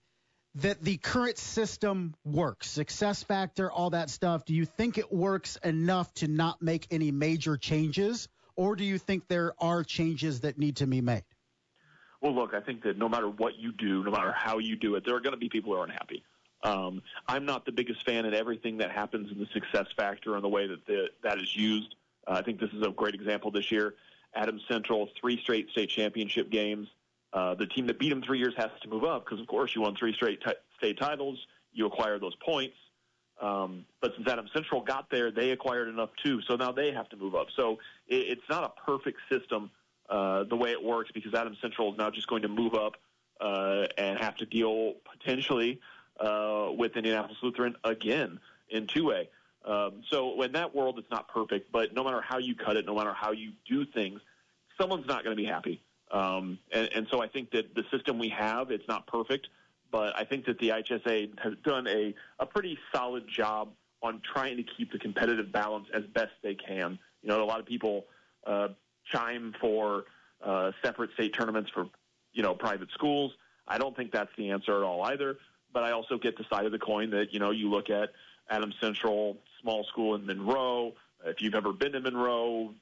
[0.57, 2.69] that the current system works?
[2.71, 4.45] Success factor, all that stuff.
[4.45, 8.29] Do you think it works enough to not make any major changes?
[8.57, 11.25] Or do you think there are changes that need to be made?
[12.23, 14.95] Well, look, I think that no matter what you do, no matter how you do
[14.95, 16.25] it, there are going to be people who are unhappy.
[16.63, 20.43] Um, I'm not the biggest fan of everything that happens in the success factor and
[20.43, 21.95] the way that the, that is used.
[22.27, 23.95] Uh, I think this is a great example this year.
[24.35, 26.89] Adams Central, three straight state championship games.
[27.37, 29.75] Uh, the team that beat them three years has to move up because, of course,
[29.75, 31.39] you won three straight t- state titles.
[31.75, 32.77] You acquire those points.
[33.43, 36.41] Um, but since Adams Central got there, they acquired enough too.
[36.49, 37.49] So now they have to move up.
[37.55, 37.73] So
[38.09, 39.71] it, it's not a perfect system
[40.09, 42.95] uh, the way it works because Adams Central is now just going to move up
[43.39, 45.79] uh, and have to deal potentially
[46.19, 49.27] uh, with Indianapolis Lutheran again in 2A.
[49.67, 52.87] Um, so in that world, it's not perfect, but no matter how you cut it,
[52.87, 54.21] no matter how you do things,
[54.81, 55.83] someone's not going to be happy.
[56.11, 59.49] Um, and, and so I think that the system we have, it's not perfect,
[59.91, 63.71] but I think that the IHSA has done a, a pretty solid job
[64.03, 66.99] on trying to keep the competitive balance as best they can.
[67.23, 68.07] You know, a lot of people
[68.47, 68.69] uh,
[69.13, 70.05] chime for
[70.45, 71.89] uh, separate state tournaments for,
[72.33, 73.33] you know, private schools.
[73.67, 75.39] I don't think that's the answer at all either.
[75.73, 78.11] But I also get the side of the coin that, you know, you look at
[78.49, 80.95] Adams Central, small school in Monroe.
[81.25, 82.73] If you've ever been to Monroe,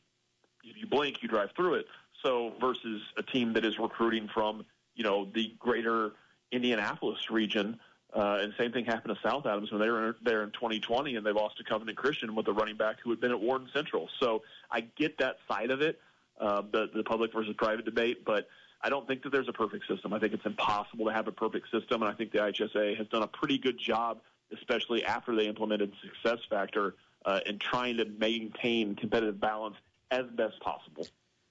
[0.62, 1.86] if you blink, you drive through it.
[2.24, 6.12] So versus a team that is recruiting from, you know, the greater
[6.50, 7.78] Indianapolis region.
[8.14, 11.26] Uh, and same thing happened to South Adams when they were there in 2020 and
[11.26, 14.08] they lost to Covenant Christian with a running back who had been at Warren Central.
[14.20, 16.00] So I get that side of it,
[16.40, 18.48] uh, the, the public versus private debate, but
[18.80, 20.12] I don't think that there's a perfect system.
[20.12, 23.08] I think it's impossible to have a perfect system, and I think the IHSA has
[23.08, 24.20] done a pretty good job,
[24.52, 29.76] especially after they implemented success factor, uh, in trying to maintain competitive balance
[30.10, 31.06] as best possible.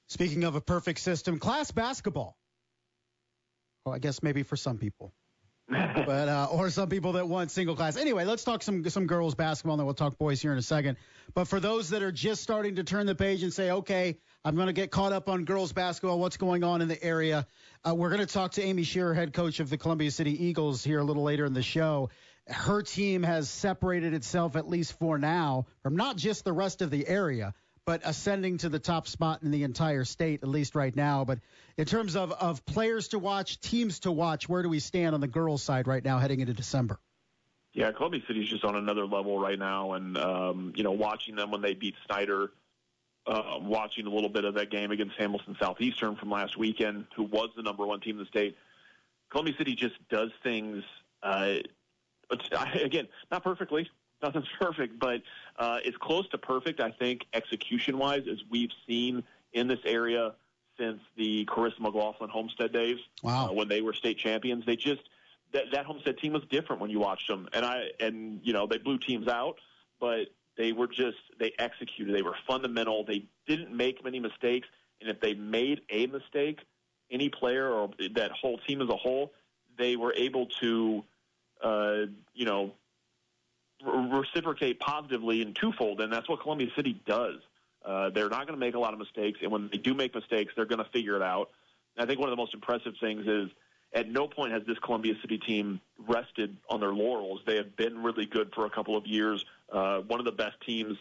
[0.09, 2.37] Speaking of a perfect system, class basketball.
[3.85, 5.13] Well, I guess maybe for some people.
[5.69, 7.95] but uh, or some people that want single class.
[7.95, 10.63] Anyway, let's talk some some girls basketball, and then we'll talk boys here in a
[10.63, 10.97] second.
[11.33, 14.55] But for those that are just starting to turn the page and say, okay, I'm
[14.55, 17.47] going to get caught up on girls basketball, what's going on in the area?
[17.87, 20.83] Uh, we're going to talk to Amy Shearer, head coach of the Columbia City Eagles,
[20.83, 22.09] here a little later in the show.
[22.47, 26.91] Her team has separated itself, at least for now, from not just the rest of
[26.91, 27.53] the area,
[27.85, 31.25] but ascending to the top spot in the entire state, at least right now.
[31.25, 31.39] But
[31.77, 35.21] in terms of, of players to watch, teams to watch, where do we stand on
[35.21, 36.99] the girls' side right now heading into December?
[37.73, 41.49] Yeah, Columbia City's just on another level right now, and um, you know, watching them
[41.49, 42.51] when they beat Snyder,
[43.25, 47.23] uh, watching a little bit of that game against Hamilton Southeastern from last weekend, who
[47.23, 48.55] was the number one team in the state.
[49.31, 50.83] Columbia City just does things.
[51.23, 51.55] Uh,
[52.29, 52.47] but
[52.83, 53.89] again, not perfectly,
[54.23, 55.21] nothing's perfect, but
[55.57, 60.33] uh, it's close to perfect, I think, execution wise, as we've seen in this area
[60.79, 62.97] since the Karissa McLaughlin Homestead days.
[63.21, 63.49] Wow.
[63.49, 64.65] Uh, when they were state champions.
[64.65, 65.01] They just,
[65.51, 67.47] that, that Homestead team was different when you watched them.
[67.53, 69.59] And I, and, you know, they blew teams out,
[69.99, 72.15] but they were just, they executed.
[72.15, 73.03] They were fundamental.
[73.03, 74.67] They didn't make many mistakes.
[75.01, 76.59] And if they made a mistake,
[77.11, 79.33] any player or that whole team as a whole,
[79.77, 81.03] they were able to,
[81.61, 81.97] uh,
[82.33, 82.71] you know,
[83.83, 87.35] reciprocate positively in twofold, and that's what Columbia City does.
[87.85, 90.15] Uh, they're not going to make a lot of mistakes, and when they do make
[90.15, 91.49] mistakes, they're going to figure it out.
[91.95, 93.49] And I think one of the most impressive things is
[93.93, 97.41] at no point has this Columbia City team rested on their laurels.
[97.45, 100.55] They have been really good for a couple of years, uh, one of the best
[100.65, 100.97] teams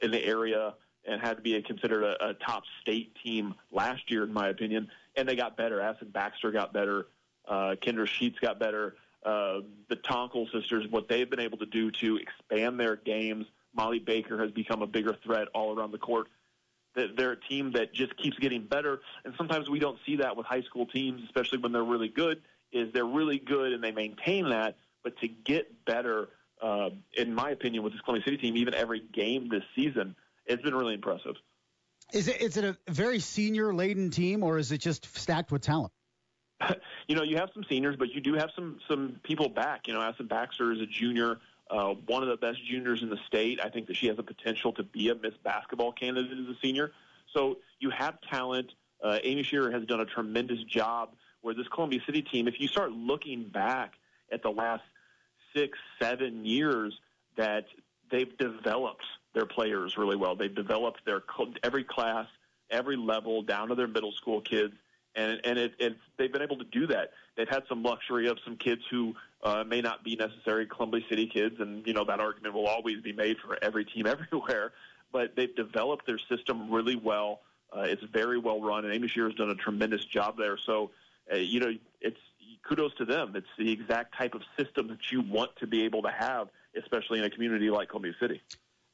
[0.00, 0.74] in the area,
[1.06, 4.88] and had to be considered a, a top state team last year, in my opinion.
[5.16, 5.80] And they got better.
[5.80, 7.06] Addison Baxter got better.
[7.48, 8.96] Uh, Kendra Sheets got better
[9.26, 13.46] uh, the Tonkel sisters, what they've been able to do to expand their games.
[13.74, 16.28] Molly Baker has become a bigger threat all around the court.
[16.94, 20.46] They're a team that just keeps getting better, and sometimes we don't see that with
[20.46, 22.40] high school teams, especially when they're really good.
[22.72, 26.30] Is they're really good and they maintain that, but to get better,
[26.62, 30.62] uh, in my opinion, with this Columbia City team, even every game this season, it's
[30.62, 31.36] been really impressive.
[32.12, 35.62] Is it is it a very senior laden team, or is it just stacked with
[35.62, 35.92] talent?
[37.08, 39.86] you know, you have some seniors, but you do have some some people back.
[39.86, 41.38] You know, Addison Baxter is a junior,
[41.70, 43.60] uh, one of the best juniors in the state.
[43.62, 46.58] I think that she has the potential to be a Miss Basketball candidate as a
[46.60, 46.92] senior.
[47.32, 48.72] So you have talent.
[49.02, 51.10] Uh, Amy Shearer has done a tremendous job.
[51.42, 53.92] Where this Columbia City team, if you start looking back
[54.32, 54.82] at the last
[55.54, 56.98] six, seven years,
[57.36, 57.66] that
[58.10, 60.34] they've developed their players really well.
[60.34, 61.22] They've developed their
[61.62, 62.26] every class,
[62.68, 64.74] every level, down to their middle school kids
[65.16, 67.10] and and it, it's they've been able to do that.
[67.36, 71.26] They've had some luxury of some kids who uh, may not be necessarily Columbia City
[71.26, 74.72] kids, and you know that argument will always be made for every team everywhere.
[75.12, 77.40] But they've developed their system really well.
[77.74, 80.58] Uh, it's very well run, and Amy Shearer has done a tremendous job there.
[80.58, 80.90] So,
[81.32, 82.18] uh, you know, it's
[82.68, 83.34] kudos to them.
[83.34, 87.18] It's the exact type of system that you want to be able to have, especially
[87.18, 88.40] in a community like Columbia City.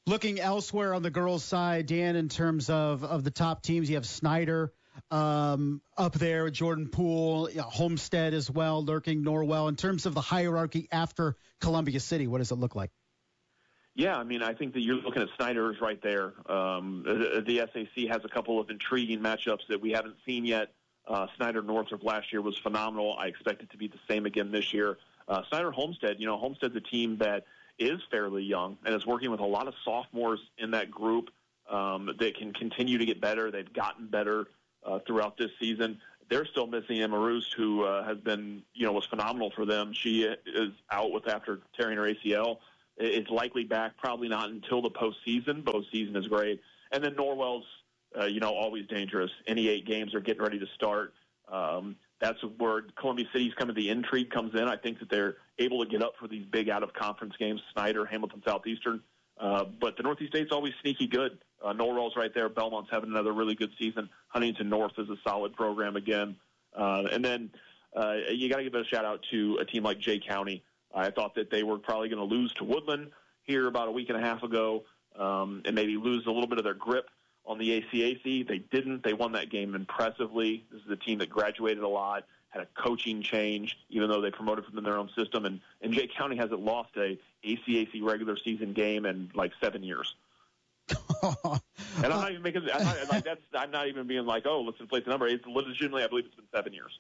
[0.06, 3.96] Looking elsewhere on the girls' side, Dan, in terms of of the top teams, you
[3.96, 4.72] have Snyder
[5.10, 9.68] um, up there, Jordan Poole, you know, Homestead as well, lurking Norwell.
[9.68, 12.90] In terms of the hierarchy after Columbia City, what does it look like?
[13.94, 16.32] Yeah, I mean, I think that you're looking at Snyder's right there.
[16.50, 20.72] Um, the, the SAC has a couple of intriguing matchups that we haven't seen yet.
[21.06, 23.16] Uh, Snyder Northrop last year was phenomenal.
[23.18, 24.96] I expect it to be the same again this year.
[25.28, 27.44] Uh, Snyder Homestead, you know, Homestead's a team that
[27.78, 31.30] is fairly young and is working with a lot of sophomores in that group
[31.68, 33.50] um, that can continue to get better.
[33.50, 34.46] They've gotten better
[34.84, 35.98] uh, throughout this season.
[36.28, 39.92] They're still missing Emma Roost, who uh, has been, you know, was phenomenal for them.
[39.92, 42.58] She is out with after tearing her ACL.
[42.96, 45.62] is likely back, probably not until the postseason.
[45.62, 46.60] Postseason is great.
[46.90, 47.66] And then Norwell's,
[48.18, 49.30] uh, you know, always dangerous.
[49.46, 51.12] Any eight games are getting ready to start.
[51.50, 54.62] Um, that's where Columbia City's kind of the intrigue comes in.
[54.68, 57.60] I think that they're able to get up for these big out of conference games,
[57.72, 59.00] Snyder, Hamilton Southeastern.
[59.38, 61.38] Uh, but the Northeast Eight's always sneaky good.
[61.62, 62.48] Uh, Norwell's right there.
[62.48, 64.08] Belmont's having another really good season.
[64.28, 66.36] Huntington North is a solid program again.
[66.76, 67.50] Uh, and then
[67.96, 70.62] uh, you got to give a shout out to a team like Jay County.
[70.94, 73.10] I thought that they were probably going to lose to Woodland
[73.44, 74.84] here about a week and a half ago,
[75.18, 77.08] um, and maybe lose a little bit of their grip
[77.46, 78.46] on the ACAC.
[78.46, 79.02] They didn't.
[79.02, 80.64] They won that game impressively.
[80.70, 84.30] This is a team that graduated a lot, had a coaching change, even though they
[84.30, 85.44] promoted from their own system.
[85.44, 90.14] And, and Jay County hasn't lost a ACAC regular season game in like seven years.
[91.22, 94.62] and I'm not even making I'm not, like that's I'm not even being like oh
[94.62, 95.26] let's inflate the number.
[95.26, 96.98] It's legitimately I believe it's been seven years.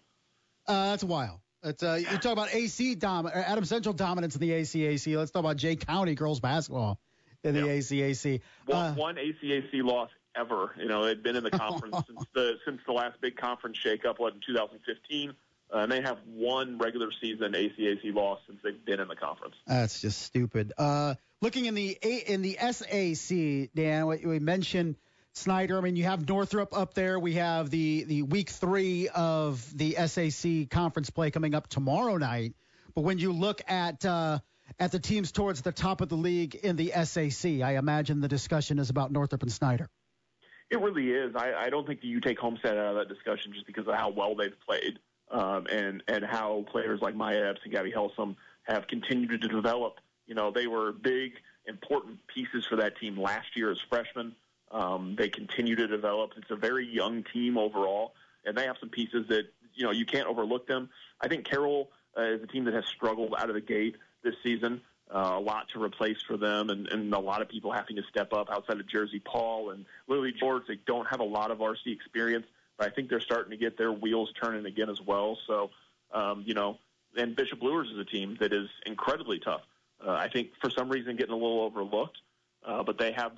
[0.66, 1.40] Uh, that's a while.
[1.64, 5.16] It's uh, you talk about AC dom Adams Central dominance in the ACAC.
[5.16, 6.98] Let's talk about Jay County girls basketball
[7.44, 7.78] in the yeah.
[7.78, 8.40] ACAC.
[8.66, 10.74] One, uh, one ACAC loss ever.
[10.78, 14.18] You know, they'd been in the conference since the since the last big conference shakeup,
[14.18, 15.34] what in 2015.
[15.72, 19.54] Uh, and they have one regular season ACAC loss since they've been in the conference.
[19.66, 20.72] That's just stupid.
[20.76, 24.96] Uh, looking in the in the SAC, Dan, we mentioned
[25.34, 25.76] Snyder.
[25.76, 27.18] I mean, you have Northrop up there.
[27.18, 32.54] We have the the week three of the SAC conference play coming up tomorrow night.
[32.94, 34.38] But when you look at uh,
[34.78, 38.28] at the teams towards the top of the league in the SAC, I imagine the
[38.28, 39.90] discussion is about Northrop and Snyder.
[40.70, 41.36] It really is.
[41.36, 43.94] I, I don't think that you take Homestead out of that discussion just because of
[43.94, 44.98] how well they've played
[45.30, 49.98] um, and and how players like Maya Epps and Gabby Helsom have continued to develop.
[50.26, 51.32] You know, they were big,
[51.66, 54.34] important pieces for that team last year as freshmen.
[54.70, 56.32] Um, they continue to develop.
[56.36, 60.06] It's a very young team overall, and they have some pieces that you know you
[60.06, 60.88] can't overlook them.
[61.20, 64.34] I think Carroll uh, is a team that has struggled out of the gate this
[64.42, 64.80] season.
[65.14, 68.02] Uh, a lot to replace for them, and, and a lot of people having to
[68.04, 70.62] step up outside of Jersey Paul and Lily George.
[70.66, 72.46] They don't have a lot of RC experience,
[72.78, 75.36] but I think they're starting to get their wheels turning again as well.
[75.46, 75.70] So,
[76.14, 76.78] um, you know,
[77.14, 79.60] and Bishop Luers is a team that is incredibly tough.
[80.06, 82.18] Uh, I think for some reason getting a little overlooked,
[82.66, 83.32] uh, but they have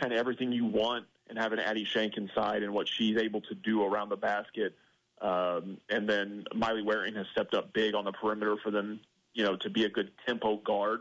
[0.00, 3.54] kind of everything you want and having Addie Shank inside and what she's able to
[3.54, 4.74] do around the basket.
[5.20, 9.00] Um, and then Miley Waring has stepped up big on the perimeter for them,
[9.34, 11.00] you know, to be a good tempo guard.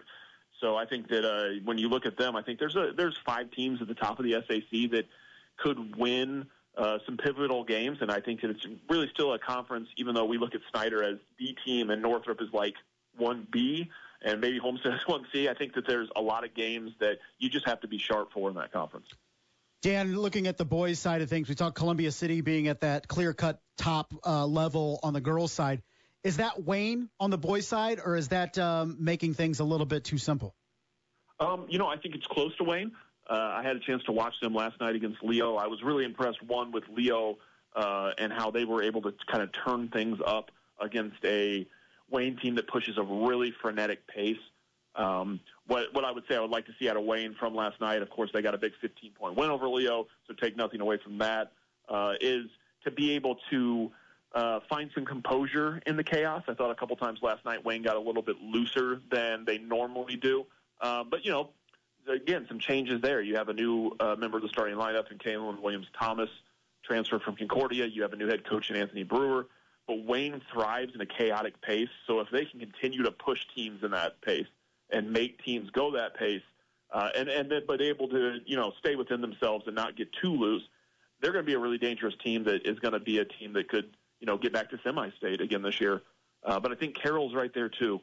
[0.61, 3.17] So I think that uh, when you look at them, I think there's a there's
[3.25, 5.05] five teams at the top of the SAC that
[5.57, 6.45] could win
[6.77, 9.89] uh, some pivotal games, and I think that it's really still a conference.
[9.97, 12.75] Even though we look at Snyder as the team and Northrop is like
[13.17, 13.89] one B,
[14.25, 15.47] and maybe Homestead is one C.
[15.47, 18.33] I think that there's a lot of games that you just have to be sharp
[18.33, 19.07] for in that conference.
[19.81, 23.07] Dan, looking at the boys' side of things, we talked Columbia City being at that
[23.07, 25.83] clear-cut top uh, level on the girls' side.
[26.23, 29.85] Is that Wayne on the boys' side, or is that um, making things a little
[29.85, 30.55] bit too simple?
[31.39, 32.93] Um, you know, I think it's close to Wayne.
[33.29, 35.55] Uh, I had a chance to watch them last night against Leo.
[35.55, 37.37] I was really impressed, one, with Leo
[37.75, 41.67] uh, and how they were able to kind of turn things up against a
[42.09, 44.37] Wayne team that pushes a really frenetic pace.
[44.95, 47.53] Um, what what I would say I would like to see out of Wayne from
[47.53, 50.55] last night, of course, they got a big 15 point win over Leo, so take
[50.55, 51.51] nothing away from that.
[51.89, 52.45] Uh, is
[52.83, 53.91] to be able to
[54.33, 56.43] uh, find some composure in the chaos.
[56.47, 59.57] I thought a couple times last night Wayne got a little bit looser than they
[59.57, 60.45] normally do,
[60.81, 61.49] uh, but you know,
[62.07, 63.21] again, some changes there.
[63.21, 66.29] You have a new uh, member of the starting lineup in Kaylin Williams Thomas,
[66.83, 67.85] transfer from Concordia.
[67.85, 69.47] You have a new head coach in Anthony Brewer.
[69.87, 71.89] But Wayne thrives in a chaotic pace.
[72.07, 74.47] So if they can continue to push teams in that pace
[74.89, 76.41] and make teams go that pace,
[76.91, 80.07] uh, and and then but able to you know stay within themselves and not get
[80.21, 80.63] too loose,
[81.21, 83.53] they're going to be a really dangerous team that is going to be a team
[83.53, 86.01] that could you know get back to semi-state again this year.
[86.43, 87.99] Uh, but I think Carroll's right there too.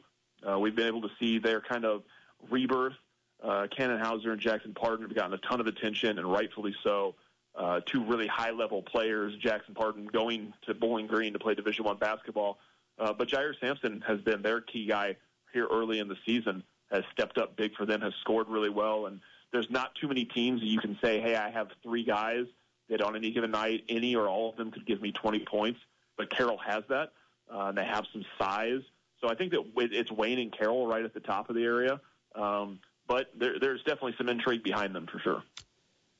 [0.47, 2.03] Uh, we've been able to see their kind of
[2.49, 2.93] rebirth.
[3.41, 7.15] Uh, Cannon Hauser and Jackson Pardon have gotten a ton of attention, and rightfully so
[7.55, 11.85] uh, two really high level players, Jackson Pardon going to Bowling Green to play Division
[11.85, 12.57] One basketball.
[12.97, 15.15] Uh, but Jair Sampson has been their key guy
[15.51, 19.05] here early in the season, has stepped up big for them, has scored really well.
[19.05, 19.19] And
[19.51, 22.45] there's not too many teams that you can say, hey, I have three guys
[22.89, 25.79] that on any given night, any or all of them could give me 20 points.
[26.17, 27.13] But Carroll has that.
[27.53, 28.81] Uh, and they have some size.
[29.21, 32.01] So I think that it's Wayne and Carroll right at the top of the area.
[32.35, 35.43] Um, but there, there's definitely some intrigue behind them for sure.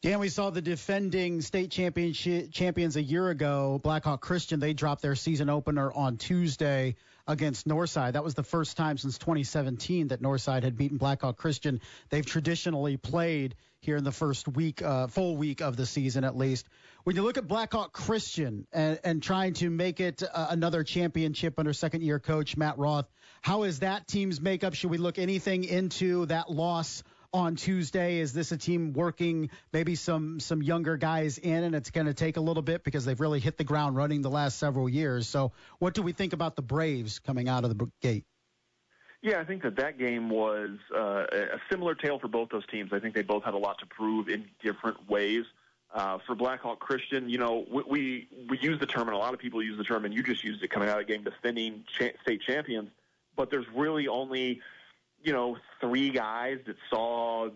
[0.03, 4.59] Dan, we saw the defending state championship champions a year ago, Blackhawk Christian.
[4.59, 8.11] They dropped their season opener on Tuesday against Northside.
[8.11, 11.79] That was the first time since 2017 that Northside had beaten Blackhawk Christian.
[12.09, 16.35] They've traditionally played here in the first week, uh, full week of the season at
[16.35, 16.67] least.
[17.05, 21.57] When you look at Blackhawk Christian and, and trying to make it uh, another championship
[21.57, 23.09] under second year coach Matt Roth,
[23.41, 24.73] how is that team's makeup?
[24.73, 28.19] Should we look anything into that loss on Tuesday?
[28.19, 32.13] Is this a team working maybe some some younger guys in, and it's going to
[32.13, 35.27] take a little bit because they've really hit the ground running the last several years?
[35.27, 38.25] So, what do we think about the Braves coming out of the gate?
[39.21, 42.91] Yeah, I think that that game was uh, a similar tale for both those teams.
[42.91, 45.45] I think they both had a lot to prove in different ways.
[45.93, 49.39] Uh, for Blackhawk Christian, you know, we, we use the term, and a lot of
[49.39, 51.85] people use the term, and you just used it coming out of the game, defending
[51.87, 52.89] cha- state champions.
[53.37, 54.59] But there's really only,
[55.23, 57.49] you know, three guys that saw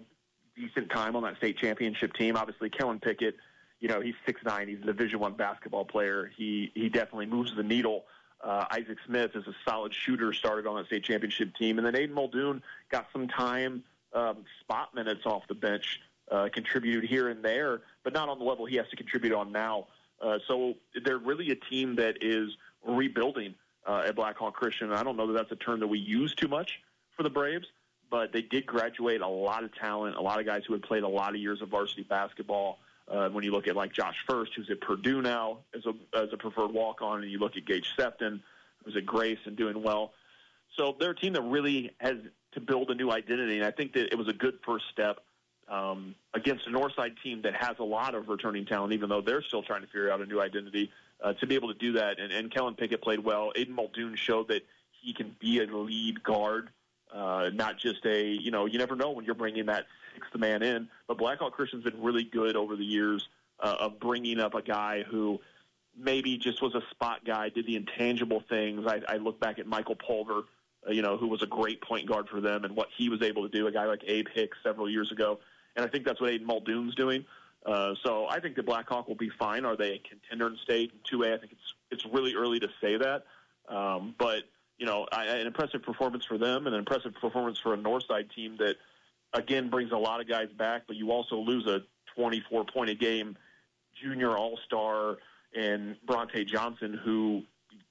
[0.56, 2.36] decent time on that state championship team.
[2.36, 3.36] Obviously, Kellen Pickett,
[3.80, 4.68] you know, he's six nine.
[4.68, 6.32] He's a Division One basketball player.
[6.36, 8.06] He he definitely moves the needle.
[8.44, 11.94] Uh, Isaac Smith is a solid shooter, started on that state championship team, and then
[11.94, 12.62] Aiden Muldoon
[12.92, 16.00] got some time, um, spot minutes off the bench
[16.32, 19.52] uh, contributed here and there, but not on the level he has to contribute on
[19.52, 19.88] now.
[20.22, 22.50] Uh, so they're really a team that is
[22.86, 23.56] rebuilding
[23.88, 24.92] uh, at Blackhawk Christian.
[24.92, 26.80] I don't know that that's a term that we use too much
[27.18, 27.68] for the Braves,
[28.10, 31.04] but they did graduate a lot of talent, a lot of guys who had played
[31.04, 32.80] a lot of years of varsity basketball.
[33.10, 36.28] Uh, when you look at like Josh First, who's at Purdue now as a as
[36.34, 38.44] a preferred walk on, and you look at Gage Sefton,
[38.84, 40.12] who's at Grace and doing well.
[40.76, 42.18] So they're a team that really has
[42.52, 45.20] to build a new identity, and I think that it was a good first step
[45.70, 49.42] um, against a Northside team that has a lot of returning talent, even though they're
[49.42, 50.92] still trying to figure out a new identity.
[51.20, 53.52] Uh, to be able to do that, and, and Kellen Pickett played well.
[53.56, 54.62] Aiden Muldoon showed that
[54.92, 56.70] he can be a lead guard,
[57.14, 60.64] uh, not just a you know you never know when you're bringing that sixth man
[60.64, 60.90] in.
[61.08, 63.28] But Blackhawk Christian's been really good over the years
[63.60, 65.40] uh, of bringing up a guy who
[65.96, 68.86] maybe just was a spot guy, did the intangible things.
[68.88, 70.44] I, I look back at Michael Pulver,
[70.88, 73.24] uh, you know, who was a great point guard for them, and what he was
[73.24, 73.66] able to do.
[73.66, 75.40] A guy like Abe Hicks several years ago
[75.78, 77.24] and I think that's what Aiden Muldoon's doing.
[77.66, 79.64] Uh, so I think the Blackhawk will be fine.
[79.64, 80.92] Are they a contender in state?
[80.92, 83.24] In 2A, I think it's it's really early to say that.
[83.70, 84.44] Um, but
[84.78, 88.34] you know, I, an impressive performance for them, and an impressive performance for a Northside
[88.34, 88.76] team that
[89.34, 90.84] again brings a lot of guys back.
[90.88, 91.82] But you also lose a
[92.16, 93.38] 24 point a game
[94.02, 95.18] junior All Star
[95.56, 97.44] and Bronte Johnson, who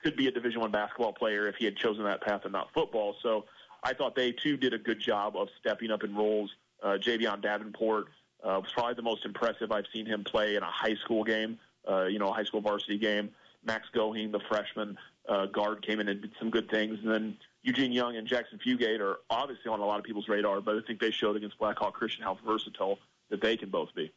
[0.03, 2.72] could be a Division One basketball player if he had chosen that path and not
[2.72, 3.16] football.
[3.22, 3.47] So
[3.82, 7.41] I thought they too did a good job of stepping up in roles uh, Javion
[7.41, 8.07] Davenport
[8.45, 11.59] uh, was probably the most impressive I've seen him play in a high school game,
[11.89, 13.30] uh, you know, a high school varsity game.
[13.64, 14.97] Max Goheen, the freshman
[15.29, 16.99] uh, guard, came in and did some good things.
[17.03, 20.61] And then Eugene Young and Jackson Fugate are obviously on a lot of people's radar,
[20.61, 22.99] but I think they showed against Blackhawk Christian how versatile
[23.31, 24.12] that they can both be.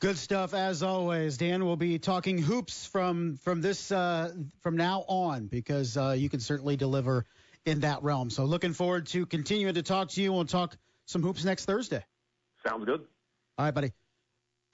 [0.00, 1.38] Good stuff as always.
[1.38, 6.28] Dan We'll be talking hoops from from this uh, from now on because uh, you
[6.28, 7.26] can certainly deliver
[7.64, 8.30] in that realm.
[8.30, 10.32] So looking forward to continuing to talk to you.
[10.32, 10.76] We'll talk
[11.06, 12.04] some hoops next Thursday.
[12.64, 13.00] Sounds good.
[13.58, 13.92] All right, buddy.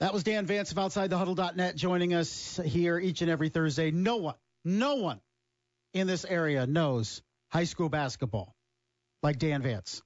[0.00, 3.90] That was Dan Vance of OutsideTheHuddle.net joining us here each and every Thursday.
[3.92, 4.34] No one,
[4.64, 5.20] no one
[5.94, 8.54] in this area knows high school basketball
[9.22, 10.02] like Dan Vance.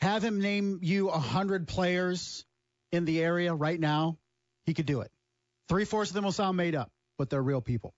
[0.00, 2.44] Have him name you a hundred players
[2.92, 4.18] in the area right now.
[4.64, 5.10] He could do it.
[5.68, 7.94] Three fourths of them will sound made up, but they're real people.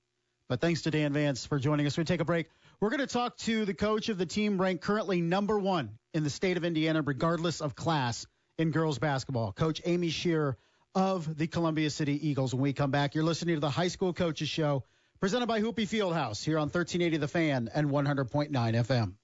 [0.48, 1.96] But thanks to Dan Vance for joining us.
[1.96, 2.48] We take a break.
[2.80, 6.22] We're going to talk to the coach of the team ranked currently number one in
[6.22, 8.26] the state of Indiana, regardless of class
[8.58, 9.52] in girls basketball.
[9.52, 10.58] Coach Amy Shearer
[10.94, 12.54] of the Columbia City Eagles.
[12.54, 14.84] When we come back, you're listening to the High School Coaches Show,
[15.24, 19.14] presented by Hoopy Fieldhouse here on 1380 The Fan and 100.9 FM.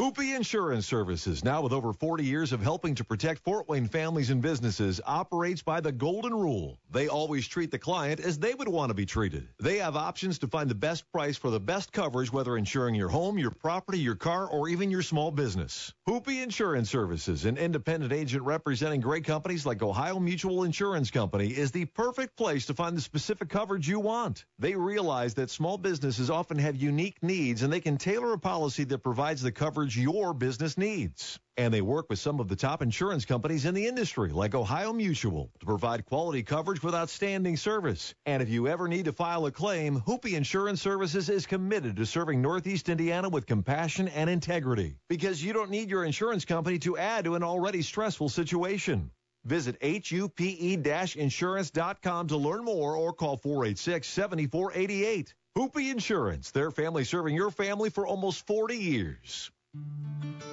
[0.00, 4.30] Hoopy Insurance Services, now with over 40 years of helping to protect Fort Wayne families
[4.30, 6.78] and businesses, operates by the golden rule.
[6.90, 9.46] They always treat the client as they would want to be treated.
[9.58, 13.10] They have options to find the best price for the best coverage, whether insuring your
[13.10, 15.92] home, your property, your car, or even your small business.
[16.08, 21.72] Hoopy Insurance Services, an independent agent representing great companies like Ohio Mutual Insurance Company, is
[21.72, 24.46] the perfect place to find the specific coverage you want.
[24.58, 28.84] They realize that small businesses often have unique needs and they can tailor a policy
[28.84, 31.38] that provides the coverage your business needs.
[31.56, 34.92] And they work with some of the top insurance companies in the industry, like Ohio
[34.92, 38.14] Mutual, to provide quality coverage with outstanding service.
[38.26, 42.06] And if you ever need to file a claim, Hoopy Insurance Services is committed to
[42.06, 44.96] serving Northeast Indiana with compassion and integrity.
[45.08, 49.10] Because you don't need your insurance company to add to an already stressful situation.
[49.44, 55.34] Visit hupe-insurance.com to learn more or call 486-7488.
[55.56, 59.50] Hoopy Insurance, their family serving your family for almost 40 years.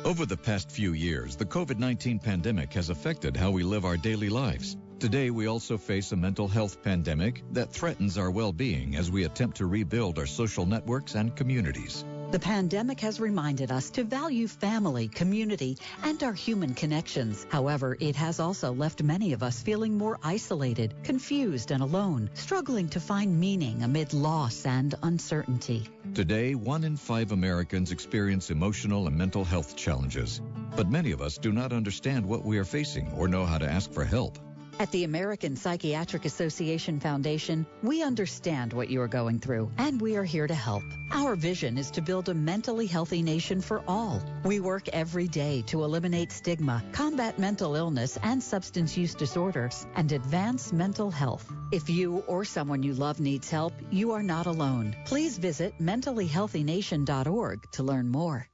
[0.07, 3.97] Over the past few years, the COVID 19 pandemic has affected how we live our
[3.97, 4.77] daily lives.
[4.99, 9.25] Today, we also face a mental health pandemic that threatens our well being as we
[9.25, 12.05] attempt to rebuild our social networks and communities.
[12.29, 17.47] The pandemic has reminded us to value family, community, and our human connections.
[17.49, 22.89] However, it has also left many of us feeling more isolated, confused, and alone, struggling
[22.89, 25.87] to find meaning amid loss and uncertainty.
[26.13, 30.41] Today, one in five Americans experience emotional and mental health challenges.
[30.75, 33.71] But many of us do not understand what we are facing or know how to
[33.71, 34.37] ask for help.
[34.79, 40.15] At the American Psychiatric Association Foundation, we understand what you are going through, and we
[40.17, 40.83] are here to help.
[41.09, 44.21] Our vision is to build a mentally healthy nation for all.
[44.43, 50.11] We work every day to eliminate stigma, combat mental illness and substance use disorders, and
[50.11, 51.51] advance mental health.
[51.71, 54.95] If you or someone you love needs help, you are not alone.
[55.05, 58.47] Please visit mentallyhealthynation.org to learn more.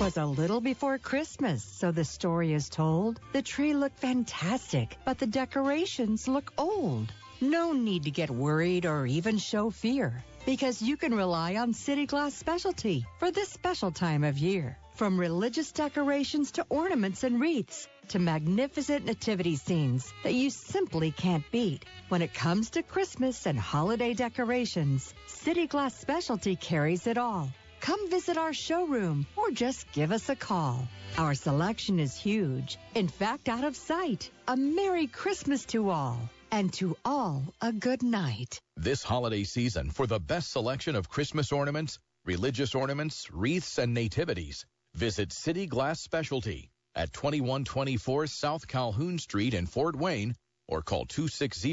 [0.00, 3.20] Was a little before Christmas, so the story is told.
[3.34, 7.12] The tree looked fantastic, but the decorations look old.
[7.42, 12.06] No need to get worried or even show fear, because you can rely on City
[12.06, 14.78] Glass Specialty for this special time of year.
[14.94, 21.44] From religious decorations to ornaments and wreaths to magnificent nativity scenes that you simply can't
[21.52, 21.84] beat.
[22.08, 27.50] When it comes to Christmas and holiday decorations, City Glass Specialty carries it all.
[27.80, 30.86] Come visit our showroom or just give us a call.
[31.16, 32.78] Our selection is huge.
[32.94, 34.30] In fact, out of sight.
[34.48, 36.18] A Merry Christmas to all.
[36.52, 38.60] And to all, a good night.
[38.76, 44.66] This holiday season, for the best selection of Christmas ornaments, religious ornaments, wreaths, and nativities,
[44.94, 50.34] visit City Glass Specialty at 2124 South Calhoun Street in Fort Wayne
[50.68, 51.72] or call 260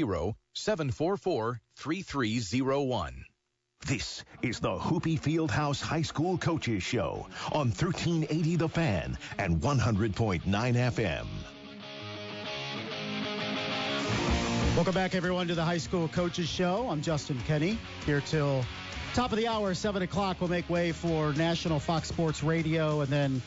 [0.54, 3.24] 744 3301.
[3.88, 10.42] This is the Hoopy Fieldhouse High School Coaches Show on 1380 The Fan and 100.9
[10.44, 11.26] FM.
[14.76, 16.86] Welcome back, everyone, to the High School Coaches Show.
[16.90, 18.62] I'm Justin Kenny, here till
[19.14, 20.36] top of the hour, 7 o'clock.
[20.40, 23.40] We'll make way for National Fox Sports Radio and then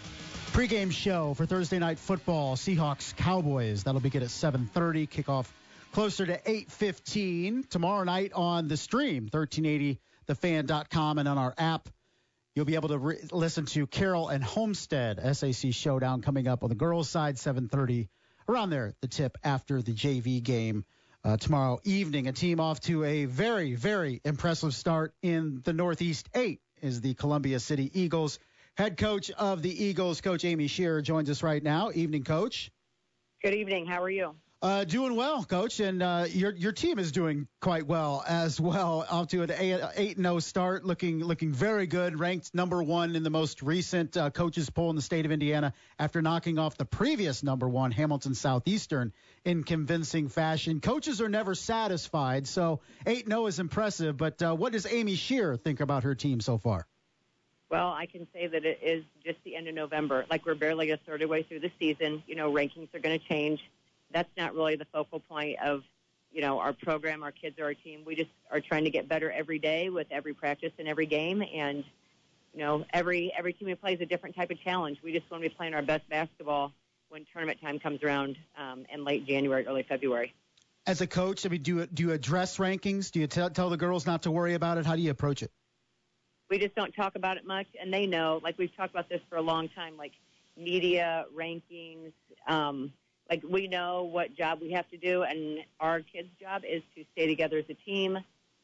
[0.53, 3.83] pregame show for Thursday Night Football, Seahawks Cowboys.
[3.83, 5.45] That'll begin at 7.30, kickoff
[5.91, 7.69] closer to 8.15.
[7.69, 11.89] Tomorrow night on the stream, 1380 thefan.com and on our app.
[12.55, 16.69] You'll be able to re- listen to Carroll and Homestead SAC showdown coming up on
[16.69, 18.09] the girls' side, 7:30
[18.49, 18.93] around there.
[19.01, 20.83] The tip after the JV game
[21.23, 22.27] uh, tomorrow evening.
[22.27, 27.13] A team off to a very, very impressive start in the Northeast Eight is the
[27.13, 28.39] Columbia City Eagles.
[28.75, 31.91] Head coach of the Eagles, Coach Amy Shearer, joins us right now.
[31.93, 32.71] Evening, Coach.
[33.43, 33.85] Good evening.
[33.85, 34.35] How are you?
[34.63, 39.03] Uh, doing well, coach, and uh, your your team is doing quite well as well.
[39.09, 39.51] Off to an
[39.95, 42.19] eight zero start, looking looking very good.
[42.19, 45.73] Ranked number one in the most recent uh, coaches poll in the state of Indiana
[45.97, 49.13] after knocking off the previous number one Hamilton Southeastern
[49.45, 50.79] in convincing fashion.
[50.79, 54.15] Coaches are never satisfied, so eight zero is impressive.
[54.15, 56.85] But uh, what does Amy Shearer think about her team so far?
[57.71, 60.25] Well, I can say that it is just the end of November.
[60.29, 62.21] Like we're barely a third of the way through the season.
[62.27, 63.59] You know, rankings are going to change
[64.13, 65.83] that's not really the focal point of
[66.31, 68.03] you know our program, our kids, or our team.
[68.05, 71.41] We just are trying to get better every day with every practice and every game,
[71.41, 71.83] and
[72.53, 74.99] you know every every team we play is a different type of challenge.
[75.03, 76.73] We just want to be playing our best basketball
[77.09, 80.33] when tournament time comes around um, in late January, early February.
[80.87, 83.11] As a coach, I mean, do you, do you address rankings?
[83.11, 84.85] Do you tell, tell the girls not to worry about it?
[84.85, 85.51] How do you approach it?
[86.49, 88.39] We just don't talk about it much, and they know.
[88.41, 90.13] Like we've talked about this for a long time, like
[90.57, 92.13] media rankings.
[92.47, 92.91] Um,
[93.31, 97.05] like we know what job we have to do, and our kids' job is to
[97.13, 98.19] stay together as a team.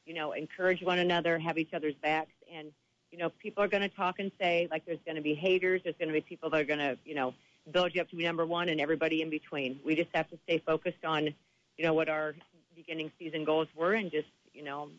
[0.06, 2.72] You know, encourage one another, have each other's backs, and
[3.10, 5.82] you know, people are going to talk and say like there's going to be haters,
[5.86, 7.34] there's going to be people that are going to you know
[7.72, 9.80] build you up to be number one, and everybody in between.
[9.86, 11.34] We just have to stay focused on
[11.78, 12.36] you know what our
[12.76, 14.90] beginning season goals were, and just you know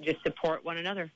[0.00, 1.10] just support one another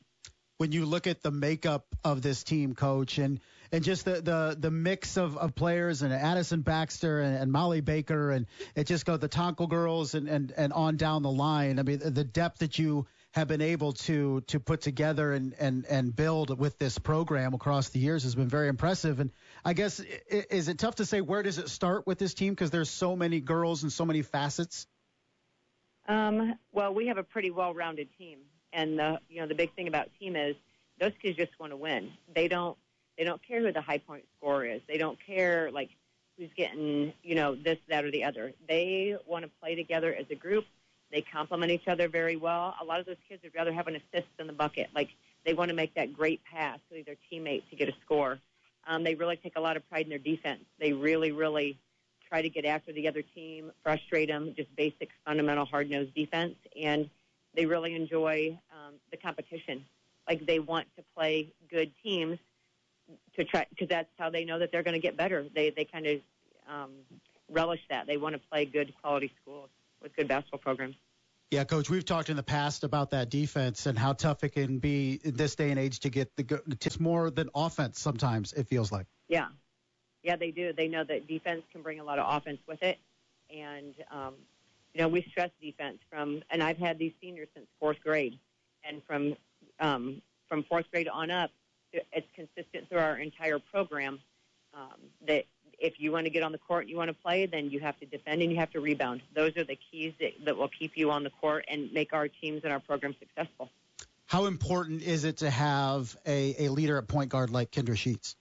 [0.59, 3.40] when you look at the makeup of this team, coach, and
[3.73, 7.81] and just the the, the mix of, of players and Addison Baxter and, and Molly
[7.81, 8.47] Baker and
[8.77, 11.79] it just goes the Tonkel girls and, and, and on down the line.
[11.79, 15.87] I mean, the depth that you have been able to to put together and, and,
[15.87, 19.20] and build with this program across the years has been very impressive.
[19.20, 19.31] And
[19.64, 22.70] I guess is it tough to say where does it start with this team because
[22.70, 24.87] there's so many girls and so many facets?
[26.09, 28.41] Um, well, we have a pretty well-rounded team,
[28.73, 30.57] and the you know the big thing about team is
[31.01, 32.11] those kids just want to win.
[32.35, 32.77] They don't
[33.16, 34.80] they don't care who the high point scorer is.
[34.88, 35.90] They don't care like
[36.38, 38.52] who's getting, you know, this, that, or the other.
[38.68, 40.64] They want to play together as a group.
[41.10, 42.74] They complement each other very well.
[42.80, 44.88] A lot of those kids would rather have an assist than the bucket.
[44.94, 45.10] Like
[45.44, 48.38] they want to make that great pass to their teammate to get a score.
[48.86, 50.64] Um, they really take a lot of pride in their defense.
[50.80, 51.78] They really, really
[52.28, 56.54] try to get after the other team, frustrate them, just basic, fundamental, hard-nosed defense.
[56.80, 57.10] And
[57.54, 59.84] they really enjoy um, the competition.
[60.26, 62.38] Like they want to play good teams
[63.36, 65.46] to try because that's how they know that they're going to get better.
[65.54, 66.20] They they kind of
[66.68, 66.90] um,
[67.50, 68.06] relish that.
[68.06, 69.68] They want to play good quality schools
[70.02, 70.96] with good basketball programs.
[71.50, 74.78] Yeah, coach, we've talked in the past about that defense and how tough it can
[74.78, 78.68] be in this day and age to get the it's more than offense sometimes it
[78.68, 79.06] feels like.
[79.28, 79.48] Yeah.
[80.22, 80.72] Yeah, they do.
[80.72, 82.98] They know that defense can bring a lot of offense with it.
[83.54, 84.34] And um,
[84.94, 88.38] you know, we stress defense from and I've had these seniors since 4th grade
[88.82, 89.36] and from
[89.78, 91.50] um, from 4th grade on up
[91.93, 94.20] it's consistent through our entire program
[94.74, 95.45] um, that
[95.78, 97.80] if you want to get on the court and you want to play, then you
[97.80, 99.20] have to defend and you have to rebound.
[99.34, 102.28] Those are the keys that, that will keep you on the court and make our
[102.28, 103.68] teams and our program successful.
[104.26, 108.36] How important is it to have a, a leader at point guard like Kendra Sheets?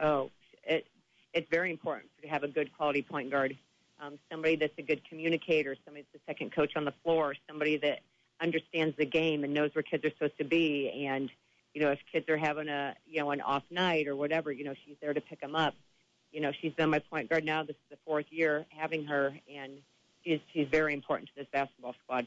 [0.00, 0.30] Oh,
[0.62, 0.86] it,
[1.32, 3.56] it's very important to have a good quality point guard.
[4.00, 7.78] Um, somebody that's a good communicator, somebody that's the second coach on the floor, somebody
[7.78, 8.00] that
[8.40, 11.06] understands the game and knows where kids are supposed to be.
[11.08, 11.30] And,
[11.78, 14.64] you know, if kids are having a, you know, an off night or whatever, you
[14.64, 15.74] know, she's there to pick them up
[16.32, 17.62] you know, she's been my point guard now.
[17.62, 19.72] This is the fourth year having her, and
[20.24, 22.26] she's she's very important to this basketball squad.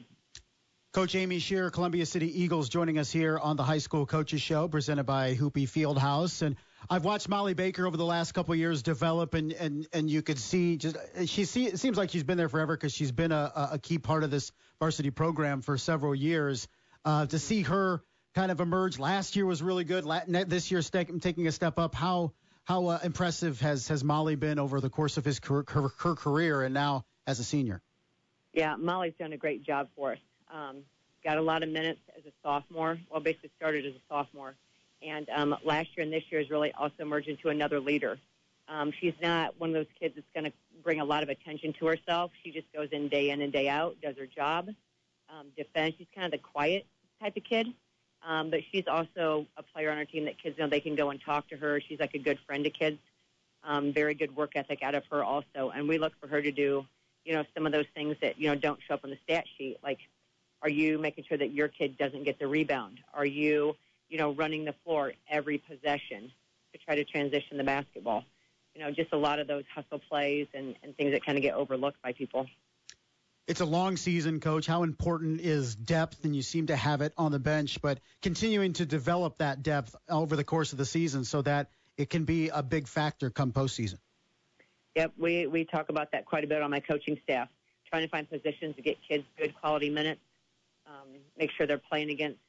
[0.93, 4.67] Coach Amy Shearer, Columbia City Eagles, joining us here on the High School Coaches Show,
[4.67, 6.41] presented by Hoopy Fieldhouse.
[6.41, 6.57] And
[6.89, 10.21] I've watched Molly Baker over the last couple of years develop, and and and you
[10.21, 13.31] could see just she see it seems like she's been there forever because she's been
[13.31, 16.67] a, a key part of this varsity program for several years.
[17.03, 18.03] Uh, to see her
[18.33, 18.99] kind of emerged.
[18.99, 20.05] last year was really good.
[20.27, 21.95] This year, taking a step up.
[21.95, 25.89] How how uh, impressive has has Molly been over the course of his her, her,
[25.97, 27.81] her, career and now as a senior?
[28.53, 30.19] Yeah, Molly's done a great job for us.
[30.53, 30.77] Um,
[31.23, 32.99] got a lot of minutes as a sophomore.
[33.09, 34.55] Well, basically started as a sophomore,
[35.01, 38.17] and um, last year and this year has really also emerged into another leader.
[38.67, 40.53] Um, she's not one of those kids that's going to
[40.83, 42.31] bring a lot of attention to herself.
[42.43, 44.69] She just goes in day in and day out, does her job,
[45.29, 45.97] um, defends.
[45.97, 46.85] She's kind of the quiet
[47.19, 47.67] type of kid.
[48.23, 51.09] Um, but she's also a player on our team that kids know they can go
[51.09, 51.81] and talk to her.
[51.81, 52.99] She's like a good friend to kids.
[53.63, 55.71] Um, very good work ethic out of her also.
[55.73, 56.85] And we look for her to do,
[57.25, 59.45] you know, some of those things that, you know, don't show up on the stat
[59.57, 59.77] sheet.
[59.83, 59.99] Like,
[60.61, 62.99] are you making sure that your kid doesn't get the rebound?
[63.13, 63.75] Are you,
[64.09, 66.31] you know, running the floor every possession
[66.73, 68.23] to try to transition the basketball?
[68.75, 71.41] You know, just a lot of those hustle plays and, and things that kind of
[71.41, 72.47] get overlooked by people.
[73.51, 74.65] It's a long season, coach.
[74.65, 76.23] How important is depth?
[76.23, 79.93] And you seem to have it on the bench, but continuing to develop that depth
[80.07, 83.51] over the course of the season so that it can be a big factor come
[83.51, 83.97] postseason.
[84.95, 87.49] Yep, we, we talk about that quite a bit on my coaching staff,
[87.89, 90.21] trying to find positions to get kids good quality minutes,
[90.87, 92.39] um, make sure they're playing against,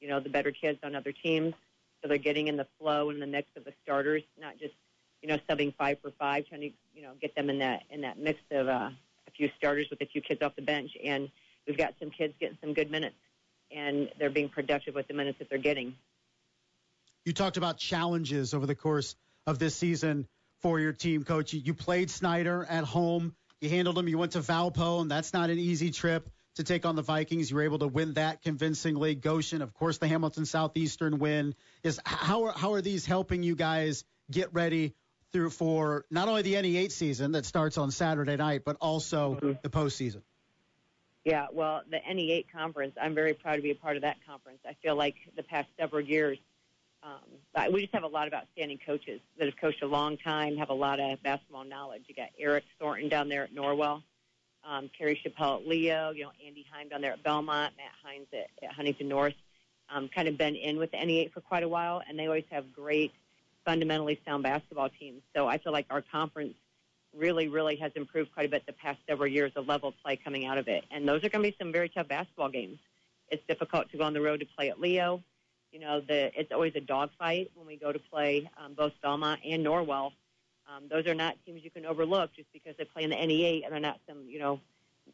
[0.00, 1.54] you know, the better kids on other teams,
[2.02, 4.74] so they're getting in the flow and the mix of the starters, not just,
[5.22, 8.00] you know, subbing five for five, trying to, you know, get them in that in
[8.00, 8.90] that mix of uh,
[9.38, 11.30] few starters with a few kids off the bench, and
[11.66, 13.16] we've got some kids getting some good minutes,
[13.74, 15.94] and they're being productive with the minutes that they're getting.
[17.24, 19.14] You talked about challenges over the course
[19.46, 20.26] of this season
[20.60, 21.52] for your team, coach.
[21.52, 23.34] You played Snyder at home.
[23.60, 24.08] You handled him.
[24.08, 27.50] You went to Valpo, and that's not an easy trip to take on the Vikings.
[27.50, 29.14] You were able to win that convincingly.
[29.14, 31.54] Goshen, of course, the Hamilton Southeastern win.
[31.82, 34.94] Is how are, how are these helping you guys get ready
[35.32, 39.52] through for not only the NE8 season that starts on Saturday night, but also mm-hmm.
[39.62, 40.22] the postseason.
[41.24, 44.60] Yeah, well, the NE8 conference, I'm very proud to be a part of that conference.
[44.66, 46.38] I feel like the past several years,
[47.02, 50.56] um, we just have a lot of outstanding coaches that have coached a long time,
[50.56, 52.02] have a lot of basketball knowledge.
[52.06, 54.02] You got Eric Thornton down there at Norwell,
[54.64, 58.26] um, Kerry Chappelle at Leo, you know, Andy Heim down there at Belmont, Matt Hines
[58.32, 59.34] at, at Huntington North.
[59.90, 62.44] Um, kind of been in with the NE8 for quite a while, and they always
[62.50, 63.12] have great–
[63.68, 65.20] fundamentally sound basketball teams.
[65.36, 66.54] So I feel like our conference
[67.14, 70.16] really, really has improved quite a bit the past several years, the level of play
[70.16, 70.84] coming out of it.
[70.90, 72.78] And those are going to be some very tough basketball games.
[73.28, 75.22] It's difficult to go on the road to play at Leo.
[75.70, 79.40] You know, the it's always a dogfight when we go to play um, both Belmont
[79.44, 80.12] and Norwell.
[80.66, 83.64] Um, those are not teams you can overlook just because they play in the NE8
[83.64, 84.60] and they're not some, you know,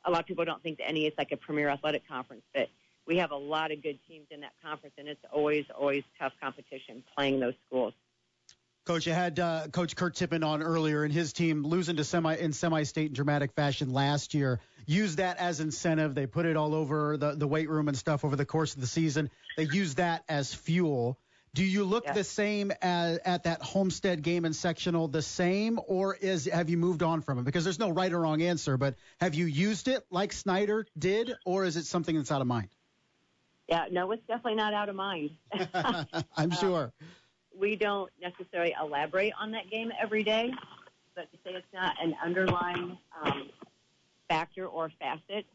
[0.04, 2.68] a lot of people don't think the NE is like a premier athletic conference, but
[3.04, 6.32] we have a lot of good teams in that conference, and it's always, always tough
[6.40, 7.94] competition playing those schools.
[8.84, 12.34] Coach, you had uh, Coach Kurt Tippmann on earlier, and his team losing to semi
[12.36, 14.60] in semi-state in dramatic fashion last year.
[14.86, 16.14] Used that as incentive.
[16.14, 18.82] They put it all over the, the weight room and stuff over the course of
[18.82, 19.30] the season.
[19.56, 21.18] They use that as fuel.
[21.54, 26.14] Do you look the same as, at that Homestead game and sectional the same, or
[26.14, 27.44] is have you moved on from it?
[27.44, 31.32] Because there's no right or wrong answer, but have you used it like Snyder did,
[31.46, 32.68] or is it something that's out of mind?
[33.68, 35.30] Yeah, no, it's definitely not out of mind.
[36.36, 36.92] I'm sure.
[37.00, 37.04] Uh,
[37.58, 40.52] we don't necessarily elaborate on that game every day,
[41.14, 43.48] but to say it's not an underlying um,
[44.28, 45.46] factor or facet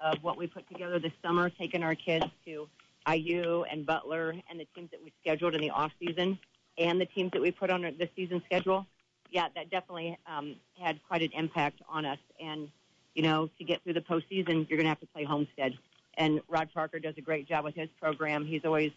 [0.00, 2.68] of what we put together this summer, taking our kids to
[3.10, 6.38] IU and Butler and the teams that we scheduled in the off season
[6.78, 8.86] and the teams that we put on the season schedule,
[9.30, 12.18] yeah, that definitely um, had quite an impact on us.
[12.40, 12.68] And
[13.14, 15.72] you know, to get through the postseason, you're going to have to play Homestead.
[16.18, 18.44] And Rod Parker does a great job with his program.
[18.44, 18.92] He's always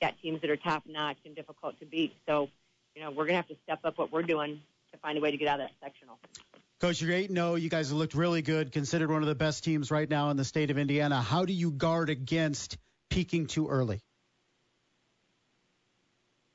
[0.00, 2.14] got teams that are top notch and difficult to beat.
[2.26, 2.48] So,
[2.94, 4.60] you know, we're going to have to step up what we're doing
[4.92, 6.18] to find a way to get out of that sectional.
[6.80, 7.54] Coach, you're 8 0.
[7.56, 10.36] You guys have looked really good, considered one of the best teams right now in
[10.36, 11.20] the state of Indiana.
[11.20, 12.78] How do you guard against
[13.10, 14.00] peaking too early?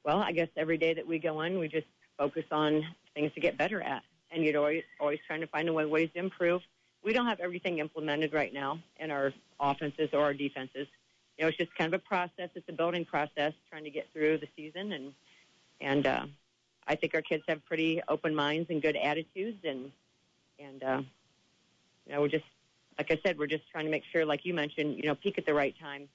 [0.03, 1.87] Well, I guess every day that we go in, we just
[2.17, 2.83] focus on
[3.13, 4.03] things to get better at.
[4.31, 6.61] And you're always, always trying to find a way, ways to improve.
[7.03, 10.87] We don't have everything implemented right now in our offenses or our defenses.
[11.37, 12.49] You know, it's just kind of a process.
[12.55, 15.13] It's a building process, trying to get through the season, and
[15.81, 16.25] and uh,
[16.87, 19.91] I think our kids have pretty open minds and good attitudes, and
[20.59, 21.01] and uh,
[22.05, 22.45] you know we're just
[22.97, 25.37] like I said, we're just trying to make sure, like you mentioned, you know, peak
[25.37, 26.07] at the right time,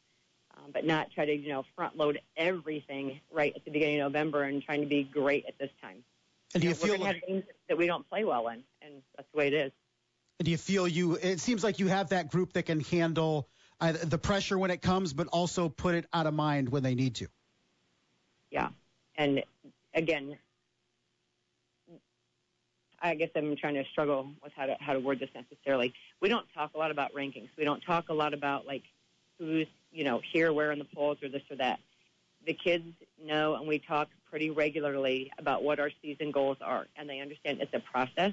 [0.56, 4.12] um, but not try to you know front load everything right at the beginning of
[4.12, 6.02] November and trying to be great at this time.
[6.54, 8.48] And do you, you know, feel we're gonna have games that we don't play well
[8.48, 9.72] in, and that's the way it is.
[10.38, 11.16] And do you feel you?
[11.16, 13.48] It seems like you have that group that can handle
[13.80, 17.16] the pressure when it comes, but also put it out of mind when they need
[17.16, 17.28] to.
[18.50, 18.68] Yeah,
[19.16, 19.42] and
[19.94, 20.36] again,
[23.02, 25.94] I guess I'm trying to struggle with how to how to word this necessarily.
[26.20, 27.48] We don't talk a lot about rankings.
[27.56, 28.82] We don't talk a lot about like
[29.38, 31.80] who's you know here, where in the polls, or this or that.
[32.46, 32.84] The kids
[33.22, 37.60] know, and we talk pretty regularly about what our season goals are, and they understand
[37.60, 38.32] it's a process,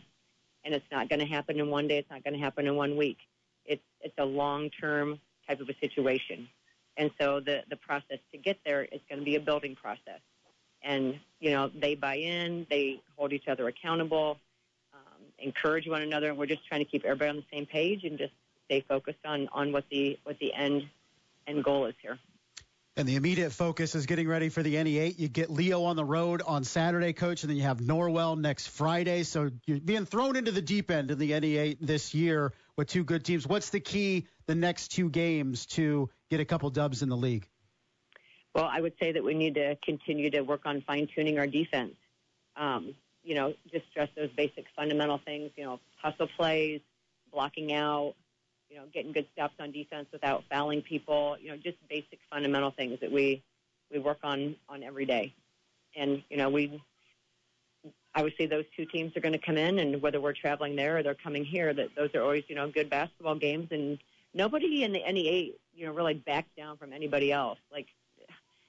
[0.64, 1.98] and it's not going to happen in one day.
[1.98, 3.18] It's not going to happen in one week.
[3.66, 6.48] It's it's a long term type of a situation,
[6.98, 10.20] and so the the process to get there is going to be a building process.
[10.84, 14.38] And you know they buy in, they hold each other accountable
[14.94, 18.04] um, encourage one another, and we're just trying to keep everybody on the same page
[18.04, 18.34] and just
[18.66, 20.84] stay focused on on what the what the end
[21.48, 22.18] end goal is here.
[22.96, 25.20] And the immediate focus is getting ready for the NE8.
[25.20, 28.70] You get Leo on the road on Saturday, coach, and then you have Norwell next
[28.70, 29.22] Friday.
[29.22, 33.04] So you're being thrown into the deep end in the NE8 this year with two
[33.04, 33.46] good teams.
[33.46, 37.48] What's the key the next two games to get a couple dubs in the league?
[38.54, 41.48] Well, I would say that we need to continue to work on fine tuning our
[41.48, 41.96] defense.
[42.56, 46.80] Um, you know, just stress those basic fundamental things, you know, hustle plays,
[47.32, 48.16] blocking out,
[48.70, 52.72] you know, getting good stops on defense without fouling people, you know, just basic fundamental
[52.72, 53.44] things that we
[53.92, 55.34] we work on on every day.
[55.96, 56.82] And, you know, we
[58.38, 61.04] Say those two teams are going to come in and whether we're traveling there or
[61.04, 64.00] they're coming here that those are always, you know, good basketball games and
[64.34, 67.60] nobody in the NE8, you know, really backs down from anybody else.
[67.72, 67.88] Like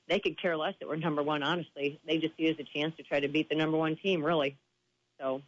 [0.09, 1.43] they could care less that we're number one.
[1.43, 3.97] Honestly, they just see it as a chance to try to beat the number one
[3.97, 4.57] team, really.
[5.21, 5.43] So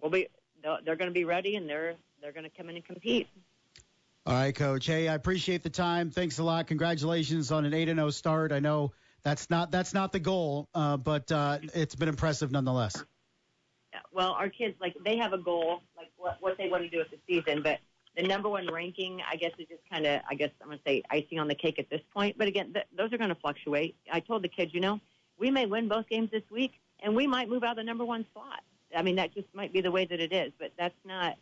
[0.00, 0.28] we'll be
[0.62, 3.28] they're going to be ready and they're they're going to come in and compete.
[4.26, 4.86] All right, coach.
[4.86, 6.10] Hey, I appreciate the time.
[6.10, 6.66] Thanks a lot.
[6.66, 8.52] Congratulations on an 8 0 start.
[8.52, 8.92] I know
[9.22, 13.04] that's not that's not the goal, uh, but uh, it's been impressive nonetheless.
[13.92, 16.90] Yeah, well, our kids like they have a goal, like what, what they want to
[16.90, 17.78] do with the season, but
[18.16, 20.84] the number one ranking, I guess, is just kind of, I guess I'm going to
[20.84, 22.36] say icing on the cake at this point.
[22.36, 23.94] But again, th- those are going to fluctuate.
[24.12, 25.00] I told the kids, you know,
[25.38, 28.04] we may win both games this week, and we might move out of the number
[28.04, 28.62] one slot.
[28.96, 31.36] I mean, that just might be the way that it is, but that's not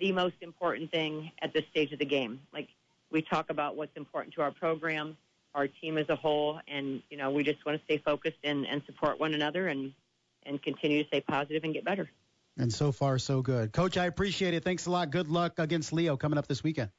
[0.00, 2.40] the most important thing at this stage of the game.
[2.52, 2.68] Like
[3.10, 5.16] we talk about what's important to our program,
[5.54, 8.66] our team as a whole, and you know, we just want to stay focused and,
[8.66, 9.92] and support one another and
[10.46, 12.08] and continue to stay positive and get better.
[12.56, 13.72] And so far, so good.
[13.72, 14.64] Coach, I appreciate it.
[14.64, 15.10] Thanks a lot.
[15.10, 16.90] Good luck against Leo coming up this weekend.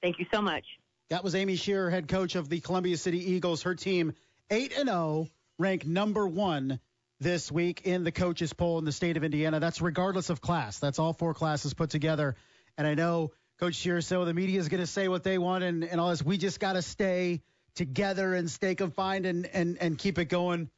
[0.00, 0.64] Thank you so much.
[1.10, 3.62] That was Amy Shearer, head coach of the Columbia City Eagles.
[3.62, 4.14] Her team,
[4.50, 5.28] 8 and 0,
[5.58, 6.80] ranked number one
[7.20, 9.60] this week in the coaches poll in the state of Indiana.
[9.60, 10.78] That's regardless of class.
[10.78, 12.36] That's all four classes put together.
[12.78, 15.64] And I know Coach Shearer so the media is going to say what they want
[15.64, 16.22] and, and all this.
[16.22, 17.42] We just got to stay
[17.74, 20.70] together and stay confined and, and, and keep it going.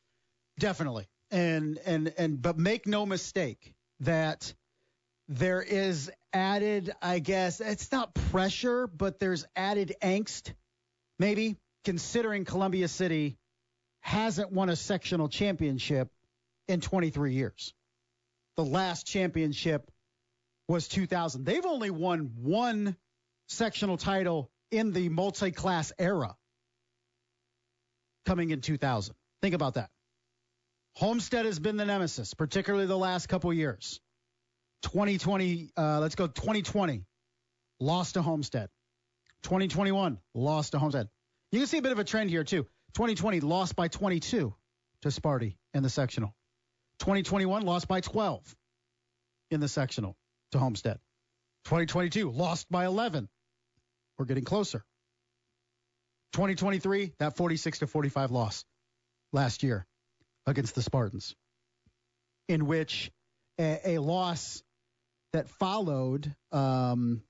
[0.58, 1.06] Definitely.
[1.30, 4.52] And, and, and, but make no mistake that
[5.28, 10.52] there is added, I guess, it's not pressure, but there's added angst,
[11.18, 13.36] maybe, considering Columbia City
[14.00, 16.10] hasn't won a sectional championship
[16.68, 17.72] in 23 years.
[18.56, 19.90] The last championship
[20.68, 21.44] was 2000.
[21.44, 22.96] They've only won one
[23.48, 26.36] sectional title in the multi class era
[28.24, 29.14] coming in 2000.
[29.42, 29.90] Think about that.
[30.94, 34.00] Homestead has been the nemesis, particularly the last couple years.
[34.82, 37.04] 2020, uh, let's go 2020,
[37.80, 38.68] lost to Homestead.
[39.42, 41.08] 2021, lost to Homestead.
[41.50, 42.64] You can see a bit of a trend here, too.
[42.94, 44.54] 2020, lost by 22
[45.02, 46.34] to Sparty in the sectional.
[47.00, 48.54] 2021, lost by 12
[49.50, 50.16] in the sectional
[50.52, 50.98] to Homestead.
[51.64, 53.28] 2022, lost by 11
[54.18, 54.84] we're getting closer.
[56.34, 58.64] 2023, that 46 to 45 loss
[59.32, 59.86] last year
[60.46, 61.34] against the Spartans,
[62.48, 63.10] in which
[63.58, 64.62] a, a loss
[65.32, 67.22] that followed um,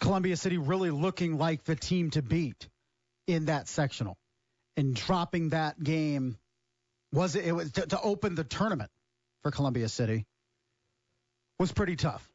[0.00, 2.68] Columbia City really looking like the team to beat
[3.26, 4.18] in that sectional
[4.76, 6.36] and dropping that game
[7.12, 8.90] was it, it was to, to open the tournament
[9.42, 10.26] for Columbia City
[11.58, 12.28] was pretty tough.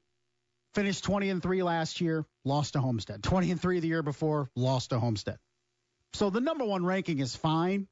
[0.77, 3.23] Finished 20 and 3 last year, lost to Homestead.
[3.23, 5.39] 20 and 3 the year before, lost to Homestead.
[6.13, 7.87] So the number 1 ranking is fine,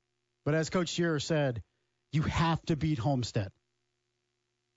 [0.46, 1.64] but as coach Shearer said,
[2.12, 3.52] you have to beat Homestead.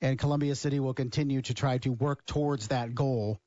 [0.01, 3.39] And Columbia City will continue to try to work towards that goal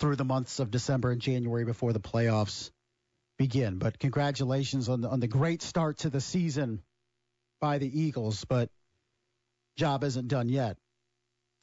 [0.00, 2.72] through the months of December and January before the playoffs
[3.38, 3.78] begin.
[3.78, 6.82] But congratulations on the, on the great start to the season
[7.60, 8.70] by the Eagles, but
[9.76, 10.78] job isn't done yet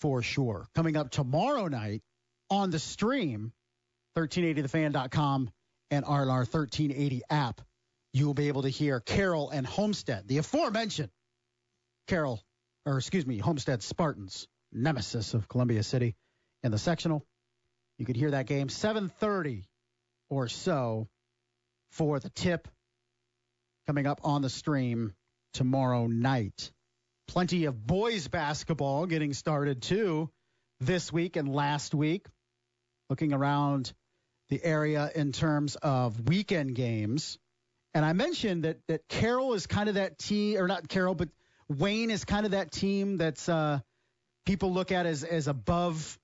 [0.02, 0.68] for sure.
[0.76, 2.02] Coming up tomorrow night
[2.50, 3.52] on the stream,
[4.18, 5.50] 1380thefan.com
[5.92, 7.62] and RLR 1380 app,
[8.14, 11.12] you will be able to hear Carroll and Homestead, the aforementioned
[12.08, 12.42] Carroll,
[12.86, 16.16] or excuse me, Homestead Spartans, nemesis of Columbia City
[16.64, 17.26] in the sectional.
[17.98, 19.66] You could hear that game 7:30
[20.30, 21.08] or so
[21.92, 22.68] for the tip
[23.88, 25.14] coming up on the stream
[25.54, 26.72] tomorrow night.
[27.30, 30.32] Plenty of boys basketball getting started too
[30.80, 32.26] this week and last week.
[33.08, 33.94] Looking around
[34.50, 37.38] the area in terms of weekend games.
[37.94, 41.30] And I mentioned that that Carroll is kind of that team, or not Carroll, but
[41.68, 43.80] Wayne is kind of that team that's uh,
[44.48, 46.18] people look at as as above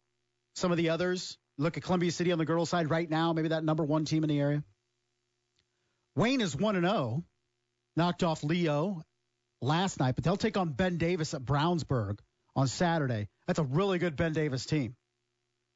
[0.56, 3.50] some of the others look at Columbia City on the girls' side right now, maybe
[3.50, 4.64] that number one team in the area.
[6.16, 7.24] Wayne is 1 0,
[7.96, 9.04] knocked off Leo
[9.66, 12.20] last night, but they'll take on Ben Davis at Brownsburg
[12.56, 13.28] on Saturday.
[13.48, 14.96] That's a really good Ben Davis team.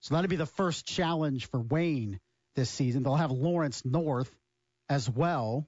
[0.02, 2.20] So that'll be the first challenge for Wayne
[2.56, 3.04] this season.
[3.04, 4.34] They'll have Lawrence North
[4.88, 5.68] as well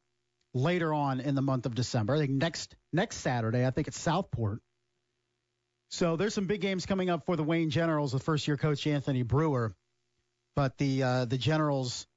[0.54, 2.16] later on in the month of December.
[2.16, 4.62] I think next next Saturday, I think it's Southport.
[5.90, 8.88] So there's some big games coming up for the Wayne Generals with first year coach
[8.88, 9.76] Anthony Brewer
[10.56, 12.08] but the uh, the Generals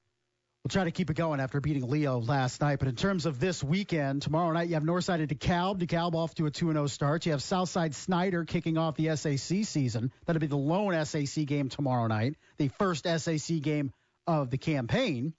[0.65, 2.79] will try to keep it going after beating Leo last night.
[2.79, 5.79] But in terms of this weekend, tomorrow night you have Northside and DeKalb.
[5.79, 7.27] DeKalb off to a 2 0 start.
[7.27, 10.11] You have Southside Snyder kicking off the SAC season.
[10.25, 13.93] That'll be the lone SAC game tomorrow night, the first SAC game
[14.27, 15.35] of the campaign.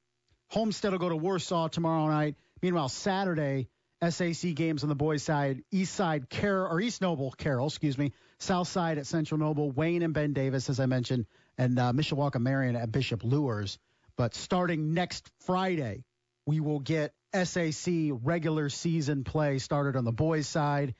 [0.49, 2.35] Homestead will go to Warsaw tomorrow night.
[2.61, 3.67] Meanwhile, Saturday,
[4.07, 5.63] SAC games on the boys' side.
[5.71, 8.13] East side, Carroll, or East Noble, Carroll, excuse me.
[8.37, 11.25] South side at Central Noble, Wayne and Ben Davis, as I mentioned
[11.57, 13.77] and uh, Mishawaka Marion at Bishop Luers.
[14.17, 16.03] But starting next Friday,
[16.45, 17.93] we will get SAC
[18.23, 20.95] regular season play started on the boys' side.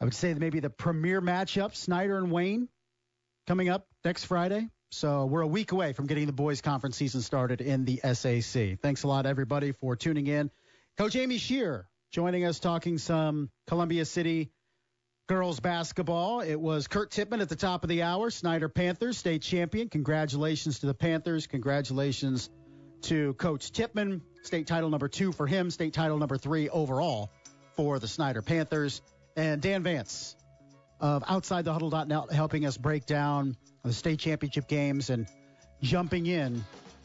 [0.00, 2.68] I would say maybe the premier matchup, Snyder and Wayne,
[3.46, 4.68] coming up next Friday.
[4.90, 8.80] So we're a week away from getting the boys' conference season started in the SAC.
[8.80, 10.50] Thanks a lot, everybody, for tuning in.
[10.98, 14.50] Coach Amy Shearer joining us talking some Columbia City
[15.32, 16.40] girls basketball.
[16.40, 18.28] It was Kurt Tippmann at the top of the hour.
[18.28, 19.88] Snyder Panthers state champion.
[19.88, 21.46] Congratulations to the Panthers.
[21.46, 22.50] Congratulations
[23.04, 24.20] to Coach Tippmann.
[24.42, 25.70] State title number two for him.
[25.70, 27.30] State title number three overall
[27.76, 29.00] for the Snyder Panthers.
[29.34, 30.36] And Dan Vance
[31.00, 35.26] of OutsideTheHuddle.net helping us break down the state championship games and
[35.80, 36.62] jumping in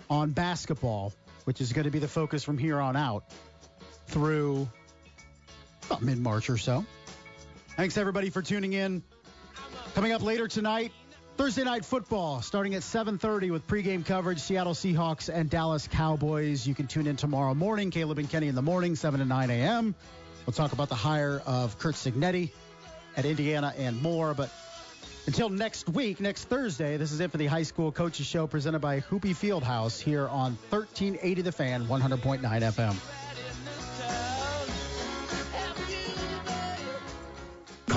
[0.10, 1.14] on basketball,
[1.46, 3.24] which is going to be the focus from here on out
[4.08, 4.68] through
[5.86, 6.86] about mid March or so.
[7.78, 9.04] Thanks everybody for tuning in.
[9.94, 10.92] Coming up later tonight,
[11.38, 16.66] Thursday night football starting at 7:30 with pregame coverage Seattle Seahawks and Dallas Cowboys.
[16.66, 19.52] You can tune in tomorrow morning, Caleb and Kenny in the morning, 7 to 9
[19.52, 19.94] a.m.
[20.48, 22.50] We'll talk about the hire of Curt Cignetti
[23.16, 24.34] at Indiana and more.
[24.34, 24.50] But
[25.28, 28.80] until next week, next Thursday, this is it for the High School Coaches Show presented
[28.80, 32.96] by Hoopy Fieldhouse here on 1380 The Fan, 100.9 FM.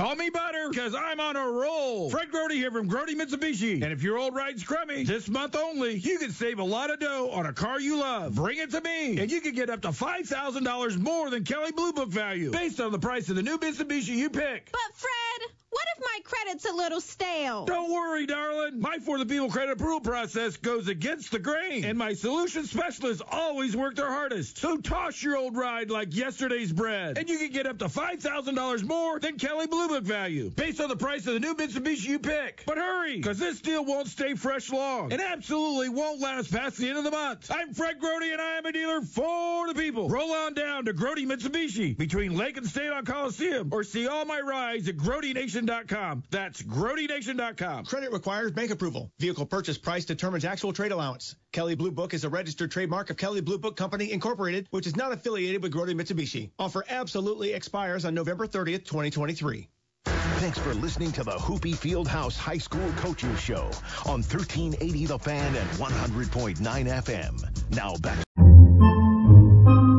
[0.00, 2.08] Call me Butter, because I'm on a roll.
[2.08, 3.82] Fred Grody here from Grody Mitsubishi.
[3.82, 7.00] And if your old ride's crummy, this month only, you can save a lot of
[7.00, 8.34] dough on a car you love.
[8.34, 11.92] Bring it to me, and you can get up to $5,000 more than Kelley Blue
[11.92, 14.72] Book value, based on the price of the new Mitsubishi you pick.
[14.72, 17.64] But Fred, what if my credit's a little stale?
[17.64, 18.80] Don't worry, darling.
[18.80, 23.22] My For the People credit approval process goes against the grain, and my solution specialists
[23.30, 24.58] always work their hardest.
[24.58, 28.84] So toss your old ride like yesterday's bread, and you can get up to $5,000
[28.84, 32.18] more than Kelley Blue Book value, based on the price of the new Mitsubishi you
[32.18, 32.64] pick.
[32.66, 36.88] But hurry, because this deal won't stay fresh long, and absolutely won't last past the
[36.88, 37.48] end of the month.
[37.48, 40.08] I'm Fred Grody, and I am a dealer for the people.
[40.08, 44.24] Roll on down to Grody Mitsubishi between Lake and State on Coliseum, or see all
[44.24, 46.24] my rides at GrodyNation.com GrodyNation.com.
[46.30, 47.84] That's GrodyNation.com.
[47.84, 49.10] Credit requires bank approval.
[49.18, 51.36] Vehicle purchase price determines actual trade allowance.
[51.52, 54.96] Kelley Blue Book is a registered trademark of Kelley Blue Book Company Incorporated, which is
[54.96, 56.50] not affiliated with Grody Mitsubishi.
[56.58, 59.68] Offer absolutely expires on November 30th, 2023.
[60.04, 63.64] Thanks for listening to the Hoopy Fieldhouse High School Coaches Show
[64.06, 67.74] on 1380 The Fan and 100.9 FM.
[67.76, 68.24] Now back.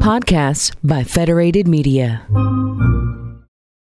[0.01, 2.26] Podcasts by Federated Media.